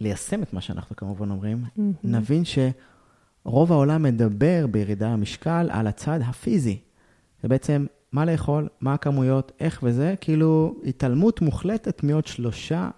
ליישם 0.00 0.42
את 0.42 0.52
מה 0.52 0.60
שאנחנו 0.60 0.96
כמובן 0.96 1.30
אומרים, 1.30 1.64
mm-hmm. 1.64 1.80
נבין 2.04 2.42
שרוב 2.44 3.72
העולם 3.72 4.02
מדבר 4.02 4.66
בירידה 4.70 5.08
המשקל 5.08 5.68
על 5.70 5.86
הצד 5.86 6.20
הפיזי. 6.22 6.78
זה 7.42 7.48
בעצם 7.48 7.86
מה 8.12 8.24
לאכול, 8.24 8.68
מה 8.80 8.94
הכמויות, 8.94 9.52
איך 9.60 9.80
וזה, 9.82 10.14
כאילו 10.20 10.74
התעלמות 10.84 11.40
מוחלטת 11.40 12.02
מעוד 12.02 12.26
שלושה 12.26 12.90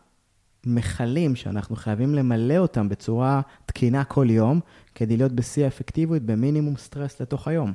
מכלים 0.66 1.37
שאנחנו 1.37 1.77
חייבים 1.77 2.14
למלא 2.14 2.57
אותם 2.57 2.88
בצורה 2.88 3.40
תקינה 3.66 4.05
כל 4.05 4.27
יום, 4.31 4.61
כדי 4.94 5.16
להיות 5.16 5.33
בשיא 5.33 5.64
האפקטיביות 5.64 6.22
במינימום 6.22 6.77
סטרס 6.77 7.20
לתוך 7.20 7.48
היום. 7.48 7.72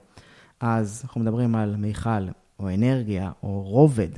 אז 0.59 1.01
אנחנו 1.03 1.21
מדברים 1.21 1.55
על 1.55 1.75
מיכל, 1.75 2.27
או 2.59 2.69
אנרגיה, 2.69 3.31
או 3.43 3.61
רובד, 3.61 4.09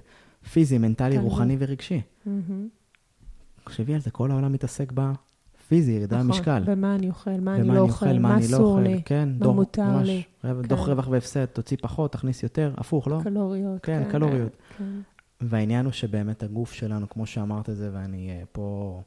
פיזי, 0.51 0.77
מנטלי, 0.77 1.17
רוחני 1.17 1.55
ורגשי. 1.59 2.01
תחשבי 3.63 3.93
על 3.93 4.01
זה, 4.01 4.11
כל 4.11 4.31
העולם 4.31 4.53
מתעסק 4.53 4.91
בפיזי, 4.91 5.91
ירידה 5.91 6.17
נכון, 6.17 6.27
במשקל. 6.27 6.63
ומה 6.65 6.95
אני 6.95 7.09
אוכל, 7.09 7.39
מה 7.41 7.55
אני 7.55 7.67
לא 7.67 7.79
אוכל, 7.79 8.19
מה 8.19 8.35
לא 8.35 8.39
אסור 8.39 8.79
לי, 8.79 9.01
כן, 9.05 9.29
מה 9.29 9.45
דוח, 9.45 9.55
מותר 9.55 9.83
ממש, 9.83 10.07
לי. 10.07 10.23
דוח 10.63 10.85
כן. 10.85 10.91
רווח 10.91 11.07
והפסד, 11.07 11.45
תוציא 11.45 11.77
פחות, 11.81 12.11
תכניס 12.11 12.43
יותר, 12.43 12.73
הפוך, 12.77 13.07
לא? 13.07 13.19
קלוריות. 13.23 13.83
כן, 13.83 14.03
כן 14.03 14.11
קלוריות. 14.11 14.51
כן. 14.77 14.83
והעניין 15.41 15.85
הוא 15.85 15.93
שבאמת 15.93 16.43
הגוף 16.43 16.73
שלנו, 16.73 17.09
כמו 17.09 17.25
שאמרת 17.25 17.69
את 17.69 17.75
זה, 17.75 17.89
ואני 17.93 18.29
אה, 18.29 18.43
פה, 18.51 19.01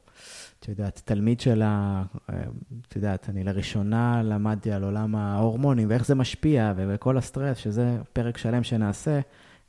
את 0.60 0.68
יודעת, 0.68 1.02
תלמיד 1.04 1.40
של 1.40 1.62
ה... 1.62 2.04
אה, 2.30 2.42
את 2.88 2.96
יודעת, 2.96 3.28
אני 3.28 3.44
לראשונה 3.44 4.22
למדתי 4.22 4.72
על 4.72 4.84
עולם 4.84 5.16
ההורמונים 5.16 5.90
ואיך 5.90 6.06
זה 6.06 6.14
משפיע, 6.14 6.72
וכל 6.76 7.18
הסטרס, 7.18 7.56
שזה 7.58 7.98
פרק 8.12 8.38
שלם 8.38 8.62
שנעשה 8.62 9.20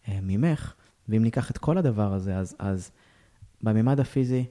אה, 0.08 0.20
ממך, 0.22 0.74
ואם 1.10 1.24
ניקח 1.24 1.52
את 1.52 1.58
כל 1.58 1.78
הדבר 1.78 2.14
הזה, 2.14 2.38
אז, 2.38 2.56
אז 2.60 2.92
בממד 3.62 4.00
הפיזי, 4.00 4.46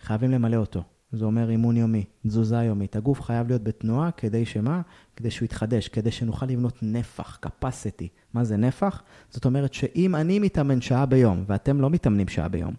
חייבים 0.00 0.30
למלא 0.30 0.56
אותו. 0.56 0.82
זה 1.12 1.24
אומר 1.24 1.50
אימון 1.50 1.76
יומי, 1.76 2.04
תזוזה 2.26 2.56
יומית. 2.56 2.96
הגוף 2.96 3.22
חייב 3.22 3.48
להיות 3.48 3.62
בתנועה 3.62 4.10
כדי 4.10 4.46
שמה? 4.46 4.80
כדי 5.16 5.30
שהוא 5.30 5.44
יתחדש, 5.46 5.88
כדי 5.88 6.10
שנוכל 6.10 6.46
לבנות 6.46 6.78
נפח, 6.82 7.38
capacity. 7.46 8.06
מה 8.34 8.44
זה 8.44 8.56
נפח? 8.56 9.02
זאת 9.30 9.44
אומרת 9.44 9.74
שאם 9.74 10.14
אני 10.16 10.38
מתאמן 10.38 10.80
שעה 10.80 11.06
ביום, 11.06 11.44
ואתם 11.46 11.80
לא 11.80 11.90
מתאמנים 11.90 12.28
שעה 12.28 12.48
ביום, 12.48 12.74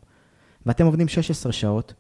ואתם 0.66 0.86
עובדים 0.86 1.08
16 1.08 1.52
שעות, 1.52 1.94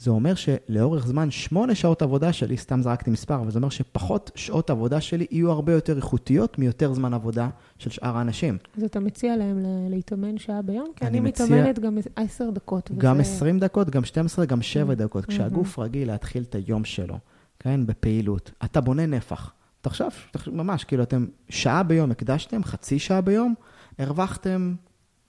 זה 0.00 0.10
אומר 0.10 0.34
שלאורך 0.34 1.06
זמן, 1.06 1.30
שמונה 1.30 1.74
שעות 1.74 2.02
עבודה 2.02 2.32
שלי, 2.32 2.56
סתם 2.56 2.82
זרקתי 2.82 3.10
מספר, 3.10 3.34
אבל 3.34 3.50
זה 3.50 3.58
אומר 3.58 3.68
שפחות 3.68 4.30
שעות 4.34 4.70
עבודה 4.70 5.00
שלי 5.00 5.26
יהיו 5.30 5.50
הרבה 5.50 5.72
יותר 5.72 5.96
איכותיות 5.96 6.58
מיותר 6.58 6.92
זמן 6.92 7.14
עבודה 7.14 7.48
של 7.78 7.90
שאר 7.90 8.16
האנשים. 8.16 8.58
אז 8.76 8.84
אתה 8.84 9.00
מציע 9.00 9.36
להם 9.36 9.58
להתאמן 9.90 10.38
שעה 10.38 10.62
ביום? 10.62 10.86
כי 10.96 11.04
אני, 11.04 11.18
אני 11.18 11.28
מציע... 11.28 11.46
מתאמנת 11.46 11.78
גם 11.78 11.98
עשר 12.16 12.50
דקות. 12.50 12.90
גם 12.98 13.12
וזה... 13.20 13.22
20 13.22 13.58
דקות, 13.58 13.90
גם 13.90 14.04
12, 14.04 14.46
גם 14.46 14.62
7 14.62 14.92
mm-hmm. 14.92 14.96
דקות. 14.96 15.24
כשהגוף 15.26 15.78
רגיל 15.78 16.08
להתחיל 16.08 16.42
את 16.42 16.54
היום 16.54 16.84
שלו, 16.84 17.18
כן, 17.58 17.86
בפעילות, 17.86 18.50
אתה 18.64 18.80
בונה 18.80 19.06
נפח. 19.06 19.52
תחשוב, 19.80 20.12
ממש, 20.46 20.84
כאילו 20.84 21.02
אתם 21.02 21.26
שעה 21.48 21.82
ביום 21.82 22.10
הקדשתם, 22.10 22.64
חצי 22.64 22.98
שעה 22.98 23.20
ביום, 23.20 23.54
הרווחתם 23.98 24.74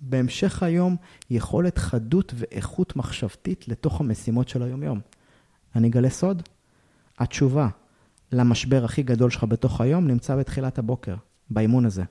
בהמשך 0.02 0.64
היום 0.64 0.96
יכולת 1.30 1.78
חדות 1.78 2.34
ואיכות 2.38 2.96
מחשבתית 2.96 3.68
לתוך 3.68 4.02
המשימות 4.02 4.50
של 4.50 4.64
היום-יום. 4.64 5.00
אני 5.76 5.88
אגלה 5.88 6.10
סוד? 6.10 6.44
התשובה 7.20 7.68
למשבר 8.32 8.86
הכי 8.86 9.04
גדול 9.04 9.30
שלך 9.30 9.44
בתוך 9.44 9.82
היום 9.82 10.08
נמצא 10.08 10.36
בתחילת 10.36 10.80
הבוקר, 10.80 11.16
באימון 11.50 11.86
הזה. 11.86 12.04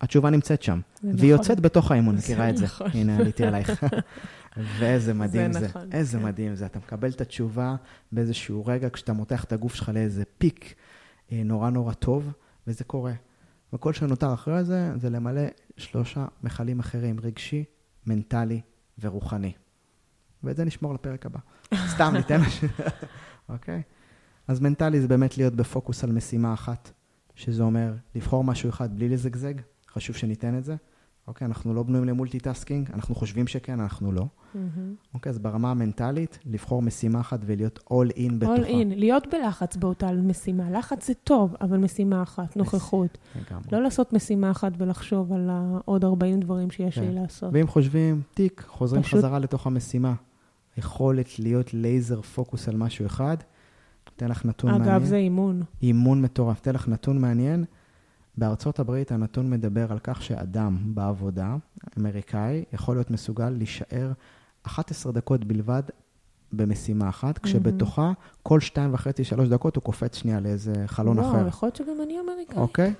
התשובה 0.00 0.30
נמצאת 0.30 0.62
שם, 0.62 0.80
והיא 1.02 1.14
נכון. 1.14 1.28
יוצאת 1.28 1.60
בתוך 1.60 1.90
האימון, 1.90 2.14
מכירה 2.16 2.50
את 2.50 2.56
זה. 2.56 2.64
נכון. 2.64 2.90
הנה, 2.94 3.16
עליתי 3.16 3.46
עלייך. 3.46 3.84
ואיזה 4.78 5.14
מדהים 5.14 5.52
זה 5.52 5.60
זה. 5.60 5.66
נכון, 5.66 5.88
איזה 5.92 6.18
כן. 6.18 6.24
מדהים 6.24 6.54
זה. 6.54 6.66
אתה 6.66 6.78
מקבל 6.78 7.10
את 7.10 7.20
התשובה 7.20 7.76
באיזשהו 8.12 8.66
רגע, 8.66 8.90
כשאתה 8.90 9.12
מותח 9.12 9.44
את 9.44 9.52
הגוף 9.52 9.74
שלך 9.74 9.88
לאיזה 9.94 10.22
peak 10.38 10.74
אה, 11.32 11.42
נורא 11.44 11.70
נורא 11.70 11.92
טוב, 11.92 12.32
וזה 12.66 12.84
קורה. 12.84 13.12
וכל 13.72 13.92
שנותר 13.92 14.34
אחרי 14.34 14.64
זה, 14.64 14.92
זה 14.96 15.10
למלא 15.10 15.42
שלושה 15.76 16.26
מכלים 16.42 16.80
אחרים, 16.80 17.20
רגשי, 17.20 17.64
מנטלי 18.06 18.60
ורוחני. 18.98 19.52
ואת 20.42 20.56
זה 20.56 20.64
נשמור 20.64 20.94
לפרק 20.94 21.26
הבא. 21.26 21.38
סתם, 21.94 22.12
ניתן... 22.16 22.40
אוקיי? 23.48 23.82
אז 24.48 24.60
מנטלי 24.60 25.00
זה 25.00 25.08
באמת 25.08 25.38
להיות 25.38 25.54
בפוקוס 25.54 26.04
על 26.04 26.12
משימה 26.12 26.54
אחת, 26.54 26.92
שזה 27.34 27.62
אומר 27.62 27.94
לבחור 28.14 28.44
משהו 28.44 28.70
אחד 28.70 28.96
בלי 28.96 29.08
לזגזג, 29.08 29.54
חשוב 29.88 30.16
שניתן 30.16 30.58
את 30.58 30.64
זה. 30.64 30.76
אוקיי, 31.28 31.44
אנחנו 31.46 31.74
לא 31.74 31.82
בנויים 31.82 32.04
ל 32.08 32.14
multitasking, 32.14 32.90
אנחנו 32.94 33.14
חושבים 33.14 33.46
שכן, 33.46 33.80
אנחנו 33.80 34.12
לא. 34.12 34.26
מהמם. 34.54 34.94
אוקיי, 35.14 35.30
אז 35.30 35.38
ברמה 35.38 35.70
המנטלית, 35.70 36.38
לבחור 36.46 36.82
משימה 36.82 37.20
אחת 37.20 37.40
ולהיות 37.46 37.78
all 37.78 38.16
in 38.16 38.32
בתוכה. 38.38 38.56
all 38.56 38.66
in, 38.66 38.94
להיות 38.96 39.26
בלחץ 39.32 39.76
באותה 39.76 40.12
משימה. 40.12 40.70
לחץ 40.70 41.06
זה 41.06 41.14
טוב, 41.14 41.54
אבל 41.60 41.78
משימה 41.78 42.22
אחת, 42.22 42.56
נוכחות. 42.56 43.18
לגמרי. 43.36 43.64
לא 43.72 43.82
לעשות 43.82 44.12
משימה 44.12 44.50
אחת 44.50 44.72
ולחשוב 44.78 45.32
על 45.32 45.50
העוד 45.50 46.04
40 46.04 46.40
דברים 46.40 46.70
שיש 46.70 46.94
כן. 46.98 47.04
לי 47.04 47.14
לעשות. 47.14 47.50
ואם 47.54 47.66
חושבים, 47.66 48.22
תיק, 48.34 48.64
חוזרים 48.68 49.02
פשוט- 49.02 49.18
חזרה 49.18 49.38
לתוך 49.38 49.66
המשימה. 49.66 50.14
יכולת 50.78 51.38
להיות 51.38 51.74
לייזר 51.74 52.20
פוקוס 52.22 52.68
על 52.68 52.76
משהו 52.76 53.06
אחד, 53.06 53.36
אתן 54.16 54.28
לך 54.28 54.44
נתון 54.46 54.70
מעניין. 54.70 54.90
אגב, 54.90 55.04
זה 55.04 55.16
אימון. 55.16 55.62
אימון 55.82 56.22
מטורף. 56.22 56.60
אתן 56.60 56.74
לך 56.74 56.88
נתון 56.88 57.20
מעניין. 57.20 57.64
בארצות 58.36 58.78
הברית 58.78 59.12
הנתון 59.12 59.50
מדבר 59.50 59.92
על 59.92 59.98
כך 59.98 60.22
שאדם 60.22 60.78
בעבודה, 60.94 61.56
אמריקאי, 61.98 62.64
יכול 62.72 62.96
להיות 62.96 63.10
מסוגל 63.10 63.50
להישאר 63.50 64.12
11 64.62 65.12
דקות 65.12 65.44
בלבד 65.44 65.82
במשימה 66.52 67.08
אחת, 67.08 67.38
כשבתוכה 67.38 68.12
כל 68.42 68.60
שתיים 68.60 68.94
וחצי, 68.94 69.24
שלוש 69.24 69.48
דקות 69.48 69.76
הוא 69.76 69.82
קופץ 69.82 70.16
שנייה 70.16 70.40
לאיזה 70.40 70.72
חלון 70.86 71.18
אחר. 71.18 71.28
וואו, 71.28 71.48
יכול 71.48 71.66
להיות 71.66 71.76
שגם 71.76 71.96
אני 72.02 72.20
אמריקאי. 72.20 72.58
אוקיי? 72.58 72.94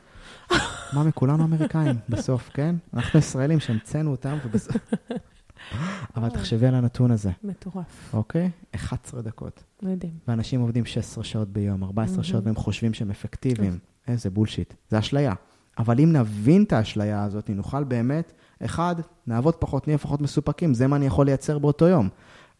מה 0.92 1.04
מכולנו 1.04 1.44
אמריקאים 1.44 1.96
בסוף, 2.08 2.50
כן? 2.54 2.76
אנחנו 2.94 3.18
ישראלים 3.18 3.60
שהמצאנו 3.60 4.10
אותם, 4.10 4.38
ובסוף... 4.46 4.76
אבל 6.16 6.30
תחשבי 6.30 6.66
על 6.66 6.74
הנתון 6.74 7.10
הזה, 7.10 7.30
מטורף, 7.44 8.14
אוקיי? 8.14 8.50
11 8.74 9.22
דקות. 9.22 9.64
מדהים. 9.82 10.12
ואנשים 10.28 10.60
עובדים 10.60 10.84
16 10.84 11.24
שעות 11.24 11.48
ביום, 11.48 11.84
14 11.84 12.12
מהמם. 12.16 12.24
שעות, 12.24 12.44
והם 12.44 12.54
חושבים 12.54 12.94
שהם 12.94 13.10
אפקטיביים. 13.10 13.78
איזה 14.08 14.30
bullshit. 14.30 14.74
זה 14.90 14.98
אשליה. 14.98 15.34
אבל 15.78 16.00
אם 16.00 16.12
נבין 16.12 16.62
את 16.62 16.72
האשליה 16.72 17.24
הזאת, 17.24 17.50
נוכל 17.50 17.84
באמת, 17.84 18.32
אחד, 18.64 18.94
נעבוד 19.26 19.54
פחות, 19.54 19.86
נהיה 19.86 19.98
פחות 19.98 20.20
מסופקים, 20.20 20.74
זה 20.74 20.86
מה 20.86 20.96
אני 20.96 21.06
יכול 21.06 21.26
לייצר 21.26 21.58
באותו 21.58 21.88
יום. 21.88 22.08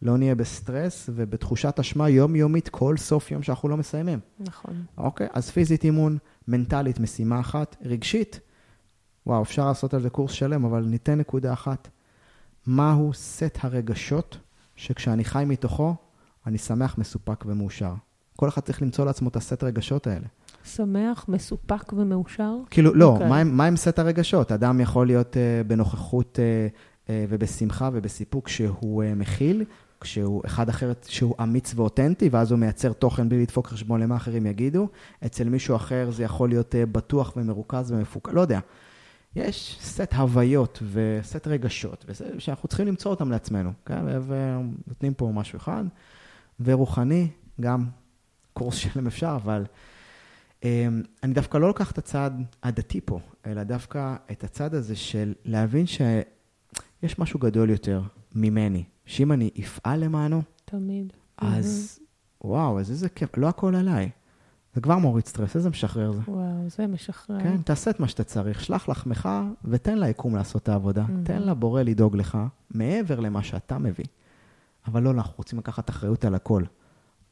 לא 0.01 0.17
נהיה 0.17 0.35
בסטרס 0.35 1.09
ובתחושת 1.15 1.79
אשמה 1.79 2.09
יומיומית 2.09 2.69
כל 2.69 2.97
סוף 2.97 3.31
יום 3.31 3.43
שאנחנו 3.43 3.69
לא 3.69 3.77
מסיימים. 3.77 4.19
נכון. 4.39 4.83
אוקיי? 4.97 5.27
אז 5.33 5.49
פיזית 5.49 5.83
אימון, 5.83 6.17
מנטלית 6.47 6.99
משימה 6.99 7.39
אחת, 7.39 7.75
רגשית, 7.81 8.39
וואו, 9.25 9.43
אפשר 9.43 9.67
לעשות 9.67 9.93
על 9.93 10.01
זה 10.01 10.09
קורס 10.09 10.31
שלם, 10.31 10.65
אבל 10.65 10.83
ניתן 10.83 11.19
נקודה 11.19 11.53
אחת. 11.53 11.89
מהו 12.67 13.13
סט 13.13 13.57
הרגשות 13.61 14.37
שכשאני 14.75 15.23
חי 15.23 15.43
מתוכו, 15.47 15.95
אני 16.47 16.57
שמח, 16.57 16.97
מסופק 16.97 17.43
ומאושר? 17.47 17.93
כל 18.35 18.49
אחד 18.49 18.61
צריך 18.61 18.81
למצוא 18.81 19.05
לעצמו 19.05 19.29
את 19.29 19.35
הסט 19.35 19.63
רגשות 19.63 20.07
האלה. 20.07 20.27
שמח, 20.63 21.25
מסופק 21.27 21.93
ומאושר? 21.93 22.55
כאילו, 22.69 22.93
לא, 22.95 23.05
אוקיי. 23.05 23.29
מה 23.29 23.43
מה 23.43 23.65
הם 23.65 23.75
סט 23.75 23.99
הרגשות? 23.99 24.51
אדם 24.51 24.79
יכול 24.79 25.07
להיות 25.07 25.33
uh, 25.33 25.67
בנוכחות 25.67 26.39
uh, 26.39 27.07
uh, 27.07 27.11
ובשמחה 27.29 27.89
ובסיפוק 27.93 28.47
שהוא 28.47 29.03
uh, 29.03 29.15
מכיל, 29.15 29.63
כשהוא 30.01 30.41
אחד 30.45 30.69
אחר 30.69 30.91
שהוא 31.07 31.35
אמיץ 31.43 31.73
ואותנטי, 31.75 32.29
ואז 32.29 32.51
הוא 32.51 32.59
מייצר 32.59 32.93
תוכן 32.93 33.29
בלי 33.29 33.41
לדפוק 33.41 33.67
חשבון 33.67 34.01
למה 34.01 34.15
אחרים 34.15 34.45
יגידו. 34.45 34.87
אצל 35.25 35.49
מישהו 35.49 35.75
אחר 35.75 36.11
זה 36.11 36.23
יכול 36.23 36.49
להיות 36.49 36.75
uh, 36.75 36.85
בטוח 36.91 37.33
ומרוכז 37.37 37.91
ומפוקד, 37.91 38.33
לא 38.33 38.41
יודע. 38.41 38.59
יש 39.35 39.77
סט 39.81 40.13
הוויות 40.13 40.83
וסט 40.91 41.47
רגשות, 41.47 42.05
וזה 42.07 42.25
שאנחנו 42.37 42.69
צריכים 42.69 42.87
למצוא 42.87 43.11
אותם 43.11 43.31
לעצמנו, 43.31 43.71
כן? 43.85 44.05
ונותנים 44.27 45.13
פה 45.13 45.31
משהו 45.33 45.57
אחד. 45.57 45.83
ורוחני, 46.59 47.27
גם 47.61 47.85
קורס 48.53 48.75
שלם 48.75 49.07
אפשר, 49.07 49.37
אבל 49.43 49.63
אני 51.23 51.33
דווקא 51.33 51.57
לא 51.57 51.67
לוקח 51.67 51.91
את 51.91 51.97
הצד 51.97 52.31
הדתי 52.63 53.01
פה, 53.01 53.19
אלא 53.45 53.63
דווקא 53.63 54.15
את 54.31 54.43
הצד 54.43 54.73
הזה 54.73 54.95
של 54.95 55.33
להבין 55.45 55.85
שיש 55.85 57.19
משהו 57.19 57.39
גדול 57.39 57.69
יותר 57.69 58.01
ממני, 58.35 58.83
שאם 59.05 59.31
אני 59.31 59.49
אפעל 59.59 59.99
למענו, 59.99 60.41
תמיד. 60.65 61.13
אז 61.37 61.99
וואו, 62.43 62.79
אז 62.79 62.91
איזה 62.91 63.09
כיף, 63.09 63.37
לא 63.37 63.47
הכל 63.47 63.75
עליי. 63.75 64.09
זה 64.73 64.81
כבר 64.81 64.97
מוריד 64.97 65.25
סטרס, 65.25 65.55
איזה 65.55 65.69
משחרר 65.69 66.11
זה. 66.11 66.21
וואו, 66.27 66.69
זה 66.77 66.87
משחרר. 66.87 67.39
כן, 67.39 67.61
תעשה 67.61 67.91
את 67.91 67.99
מה 67.99 68.07
שאתה 68.07 68.23
צריך, 68.23 68.63
שלח 68.63 68.89
לחמך 68.89 69.29
ותן 69.65 69.97
ליקום 69.97 70.35
לעשות 70.35 70.63
את 70.63 70.69
העבודה. 70.69 71.05
Mhm. 71.05 71.25
תן 71.25 71.41
לבורא 71.41 71.81
לדאוג 71.81 72.15
לך, 72.15 72.37
מעבר 72.71 73.19
למה 73.19 73.43
שאתה 73.43 73.77
מביא. 73.77 74.05
אבל 74.87 75.03
לא, 75.03 75.11
אנחנו 75.11 75.33
רוצים 75.37 75.59
לקחת 75.59 75.89
אחריות 75.89 76.25
על 76.25 76.35
הכל. 76.35 76.63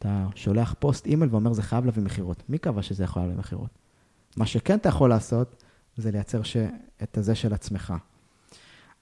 אתה 0.01 0.27
שולח 0.35 0.75
פוסט 0.79 1.05
אימייל 1.05 1.31
ואומר, 1.31 1.53
זה 1.53 1.61
חייב 1.63 1.85
להביא 1.85 2.03
מכירות. 2.03 2.43
מי 2.49 2.57
קבע 2.57 2.81
שזה 2.81 3.03
יכול 3.03 3.21
להביא 3.21 3.37
מכירות? 3.37 3.69
מה 4.37 4.45
שכן 4.45 4.77
אתה 4.77 4.89
יכול 4.89 5.09
לעשות, 5.09 5.63
זה 5.97 6.11
לייצר 6.11 6.43
ש... 6.43 6.57
את 7.03 7.17
הזה 7.17 7.35
של 7.35 7.53
עצמך. 7.53 7.93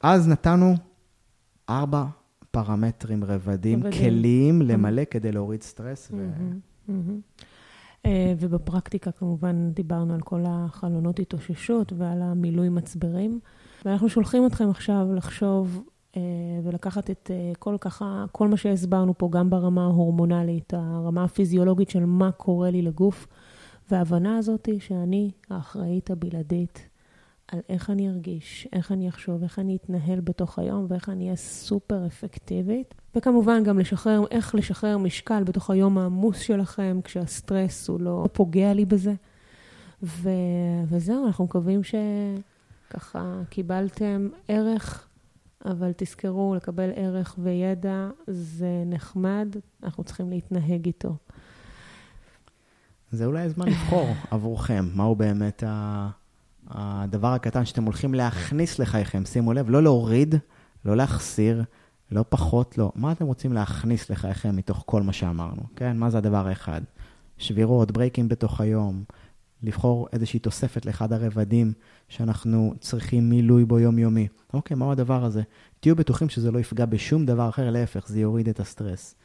אז 0.02 0.28
נתנו 0.28 0.76
ארבע 1.70 2.06
פרמטרים, 2.52 3.24
רבדים, 3.24 3.84
רבדים. 3.84 4.00
כלים 4.00 4.62
למלא 4.62 5.02
כדי 5.12 5.32
להוריד 5.32 5.62
סטרס. 5.62 6.10
ו... 6.12 6.16
מהמם, 6.16 6.60
מהמם. 6.88 7.20
אה, 8.06 8.34
ובפרקטיקה 8.40 9.12
כמובן 9.12 9.72
דיברנו 9.72 10.14
על 10.14 10.22
כל 10.22 10.44
החלונות 10.48 11.20
התאוששות 11.20 11.94
ועל 11.98 12.22
המילוי 12.22 12.70
מצברים. 12.70 13.40
ואנחנו 13.86 14.10
שולחים 14.10 14.46
אתכם 14.46 14.70
עכשיו 14.70 15.08
לחשוב 15.16 15.84
ולקחת 16.64 17.10
את 17.10 17.32
אה, 17.34 17.52
כל 17.60 17.78
ככה, 17.82 18.26
כל 18.32 18.48
מה 18.48 18.58
שהסברנו 18.58 19.18
פה, 19.18 19.30
גם 19.32 19.50
ברמה 19.50 19.84
ההורמונלית, 19.84 20.74
הרמה 20.74 21.24
הפיזיולוגית 21.24 21.90
של 21.90 22.06
מה 22.06 22.32
קורה 22.32 22.72
לי 22.72 22.82
לגוף, 22.82 23.28
וההבנה 23.92 24.38
הזאת 24.38 24.66
היא 24.66 24.80
שאני 24.80 25.32
האחראית 25.50 26.12
הבלעדית 26.12 26.90
על 27.52 27.60
איך 27.70 27.90
אני 27.90 28.10
ארגיש, 28.10 28.68
איך 28.74 28.92
אני 28.92 29.10
אחשוב, 29.10 29.44
איך 29.44 29.60
אני 29.60 29.76
אתנהל 29.76 30.20
בתוך 30.20 30.60
היום 30.60 30.86
ואיך 30.90 31.10
אני 31.10 31.24
אהיה 31.24 31.36
סופר 31.36 32.06
אפקטיבית. 32.08 32.96
וכמובן 33.16 33.64
גם 33.64 33.80
לשחרר, 33.80 34.24
איך 34.32 34.56
לשחרר 34.56 34.98
משקל 34.98 35.44
בתוך 35.44 35.70
היום 35.70 35.98
העמוס 35.98 36.40
שלכם, 36.40 37.00
כשהסטרס 37.04 37.88
הוא 37.88 38.00
לא 38.00 38.28
פוגע 38.34 38.74
לי 38.74 38.86
בזה. 38.86 39.14
ו... 40.04 40.30
וזהו, 40.88 41.28
אנחנו 41.28 41.46
מקווים 41.46 41.82
שככה 41.84 43.42
קיבלתם 43.50 44.30
ערך, 44.48 45.09
אבל 45.66 45.92
תזכרו, 45.98 46.56
לקבל 46.56 46.90
ערך 46.96 47.36
וידע 47.44 48.10
זה 48.28 48.84
נחמד, 48.86 49.56
אנחנו 49.84 50.04
צריכים 50.04 50.30
להתנהג 50.30 50.86
איתו. 50.86 51.16
זה 53.12 53.26
אולי 53.26 53.42
הזמן 53.42 53.68
לבחור 53.68 54.08
עבורכם, 54.32 54.86
מהו 54.96 55.16
באמת 55.16 55.64
ה- 55.68 56.10
הדבר 56.68 57.28
הקטן 57.34 57.66
שאתם 57.66 57.84
הולכים 57.84 58.14
להכניס 58.14 58.80
לחייכם. 58.80 59.26
שימו 59.26 59.54
לב, 59.54 59.70
לא 59.70 59.84
להוריד, 59.84 60.36
לא 60.86 60.98
להחסיר, 60.98 61.64
לא 62.12 62.26
פחות, 62.30 62.78
לא. 62.78 62.92
מה 62.96 63.12
אתם 63.12 63.26
רוצים 63.26 63.54
להכניס 63.54 64.10
לחייכם 64.10 64.56
מתוך 64.56 64.84
כל 64.86 65.02
מה 65.02 65.14
שאמרנו, 65.14 65.62
כן? 65.76 65.98
מה 65.98 66.10
זה 66.10 66.18
הדבר 66.18 66.48
האחד? 66.48 66.82
שבירות, 67.38 67.92
ברייקים 67.92 68.28
בתוך 68.28 68.62
היום, 68.62 69.04
לבחור 69.64 70.08
איזושהי 70.14 70.40
תוספת 70.40 70.86
לאחד 70.86 71.14
הרבדים 71.14 71.74
שאנחנו 72.10 72.74
צריכים 72.80 73.30
מילוי 73.30 73.66
בו 73.66 73.80
יומיומי. 73.80 74.28
אוקיי, 74.54 74.78
מהו 74.78 74.92
הדבר 74.92 75.26
הזה? 75.26 75.42
תהיו 75.80 75.96
בטוחים 75.96 76.30
שזה 76.30 76.52
לא 76.52 76.60
יפגע 76.60 76.86
בשום 76.86 77.26
דבר 77.26 77.50
אחר, 77.50 77.70
להפך, 77.70 78.08
זה 78.08 78.20
יוריד 78.20 78.50
את 78.50 78.60
הסטרס. 78.60 79.16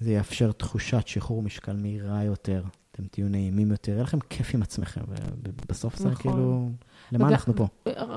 זה 0.00 0.12
יאפשר 0.12 0.52
תחושת 0.52 1.06
שחרור 1.06 1.42
משקל 1.42 1.76
מהירה 1.76 2.24
יותר, 2.24 2.62
אתם 2.92 3.02
תהיו 3.10 3.28
נעימים 3.28 3.70
יותר, 3.70 3.92
יהיה 3.92 4.02
לכם 4.02 4.18
כיף 4.30 4.54
עם 4.54 4.62
עצמכם, 4.62 5.00
ובסוף 5.44 5.96
זה 5.98 6.08
נכון. 6.10 6.32
כאילו, 6.32 6.68
למה 7.12 7.24
וגם- 7.24 7.32
אנחנו 7.32 7.54
פה? 7.56 7.66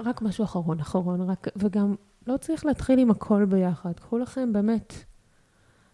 רק 0.04 0.22
משהו 0.22 0.44
אחרון, 0.44 0.80
אחרון, 0.80 1.22
רק, 1.22 1.48
וגם 1.56 1.96
לא 2.28 2.38
צריך 2.38 2.66
להתחיל 2.66 3.00
עם 3.00 3.12
הכל 3.12 3.46
ביחד. 3.46 3.92
קחו 4.00 4.18
לכם 4.18 4.54
באמת 4.54 4.94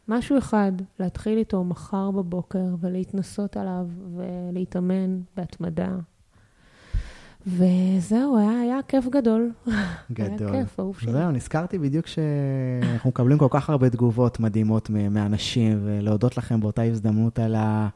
משהו 0.07 0.37
אחד 0.37 0.71
להתחיל 0.99 1.37
איתו 1.37 1.63
מחר 1.63 2.11
בבוקר 2.11 2.65
ולהתנסות 2.79 3.57
עליו 3.57 3.87
ולהתאמן 4.15 5.19
בהתמדה. 5.37 5.89
וזהו, 7.47 8.37
היה, 8.37 8.59
היה 8.61 8.79
כיף 8.87 9.07
גדול. 9.07 9.51
גדול. 10.11 10.53
היה 10.53 10.63
כיף, 10.63 10.79
אהוב 10.79 10.99
שלי. 10.99 11.11
זהו, 11.11 11.31
נזכרתי 11.31 11.79
בדיוק 11.79 12.07
שאנחנו 12.07 13.09
מקבלים 13.09 13.37
כל 13.37 13.47
כך 13.49 13.69
הרבה 13.69 13.89
תגובות 13.89 14.39
מדהימות 14.39 14.89
מאנשים, 14.89 15.79
ולהודות 15.83 16.37
לכם 16.37 16.59
באותה 16.59 16.81
הזדמנות 16.81 17.39
על 17.39 17.55
ה... 17.55 17.87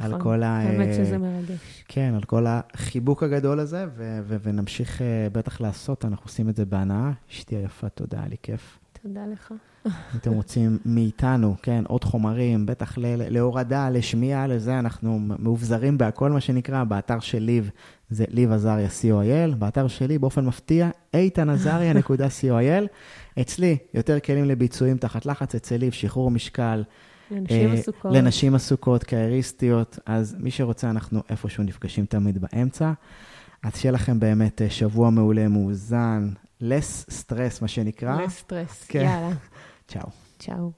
על 0.00 0.08
נכון, 0.10 0.22
כל 0.22 0.42
ה... 0.42 0.46
האמת 0.46 0.94
שזה 0.94 1.18
מרגש. 1.18 1.84
כן, 1.88 2.12
על 2.14 2.22
כל 2.22 2.44
החיבוק 2.48 3.22
הגדול 3.22 3.60
הזה, 3.60 3.86
ו- 3.96 4.20
ו- 4.22 4.36
ונמשיך 4.42 5.02
אה, 5.02 5.28
בטח 5.32 5.60
לעשות, 5.60 6.04
אנחנו 6.04 6.24
עושים 6.24 6.48
את 6.48 6.56
זה 6.56 6.64
בהנאה. 6.64 7.10
אשתי 7.30 7.56
היפה, 7.56 7.88
תודה, 7.88 8.18
היה 8.18 8.28
לי 8.28 8.36
כיף. 8.42 8.78
תודה 9.02 9.26
לך. 9.26 9.52
אם 9.86 9.92
אתם 10.16 10.32
רוצים 10.32 10.78
מאיתנו, 10.84 11.56
כן, 11.62 11.84
עוד 11.88 12.04
חומרים, 12.04 12.66
בטח 12.66 12.98
ל- 12.98 13.28
להורדה, 13.32 13.90
לשמיעה, 13.90 14.46
לזה, 14.46 14.78
אנחנו 14.78 15.18
מאובזרים 15.38 15.98
בהכל, 15.98 16.30
מה 16.30 16.40
שנקרא, 16.40 16.84
באתר 16.84 17.20
של 17.20 17.38
ליב, 17.38 17.70
זה 18.10 18.24
ליב 18.28 18.52
עזריה 18.52 18.88
co.il, 18.88 19.54
באתר 19.54 19.88
שלי, 19.88 20.18
באופן 20.18 20.44
מפתיע, 20.46 20.90
איתנעזריה.co.il. 21.14 22.86
אצלי, 23.40 23.76
יותר 23.94 24.20
כלים 24.20 24.44
לביצועים 24.44 24.96
תחת 24.98 25.26
לחץ, 25.26 25.54
אצל 25.54 25.76
ליב, 25.76 25.92
שחרור 25.92 26.30
משקל. 26.30 26.82
לנשים 27.30 27.68
אה, 27.68 27.74
עסוקות. 27.74 28.12
לנשים 28.14 28.54
עסוקות, 28.54 29.04
קרייריסטיות, 29.04 29.98
אז 30.06 30.36
מי 30.38 30.50
שרוצה, 30.50 30.90
אנחנו 30.90 31.20
איפשהו 31.30 31.64
נפגשים 31.64 32.06
תמיד 32.06 32.38
באמצע. 32.40 32.92
אז 33.62 33.72
שיהיה 33.76 33.92
לכם 33.92 34.20
באמת 34.20 34.62
אה, 34.62 34.70
שבוע 34.70 35.10
מעולה, 35.10 35.48
מאוזן, 35.48 36.28
less 36.62 37.10
stress, 37.10 37.58
מה 37.62 37.68
שנקרא. 37.68 38.20
לסטרס. 38.22 38.84
כן. 38.88 38.98
יאללה, 38.98 39.30
Ciao. 39.88 40.12
Ciao. 40.38 40.74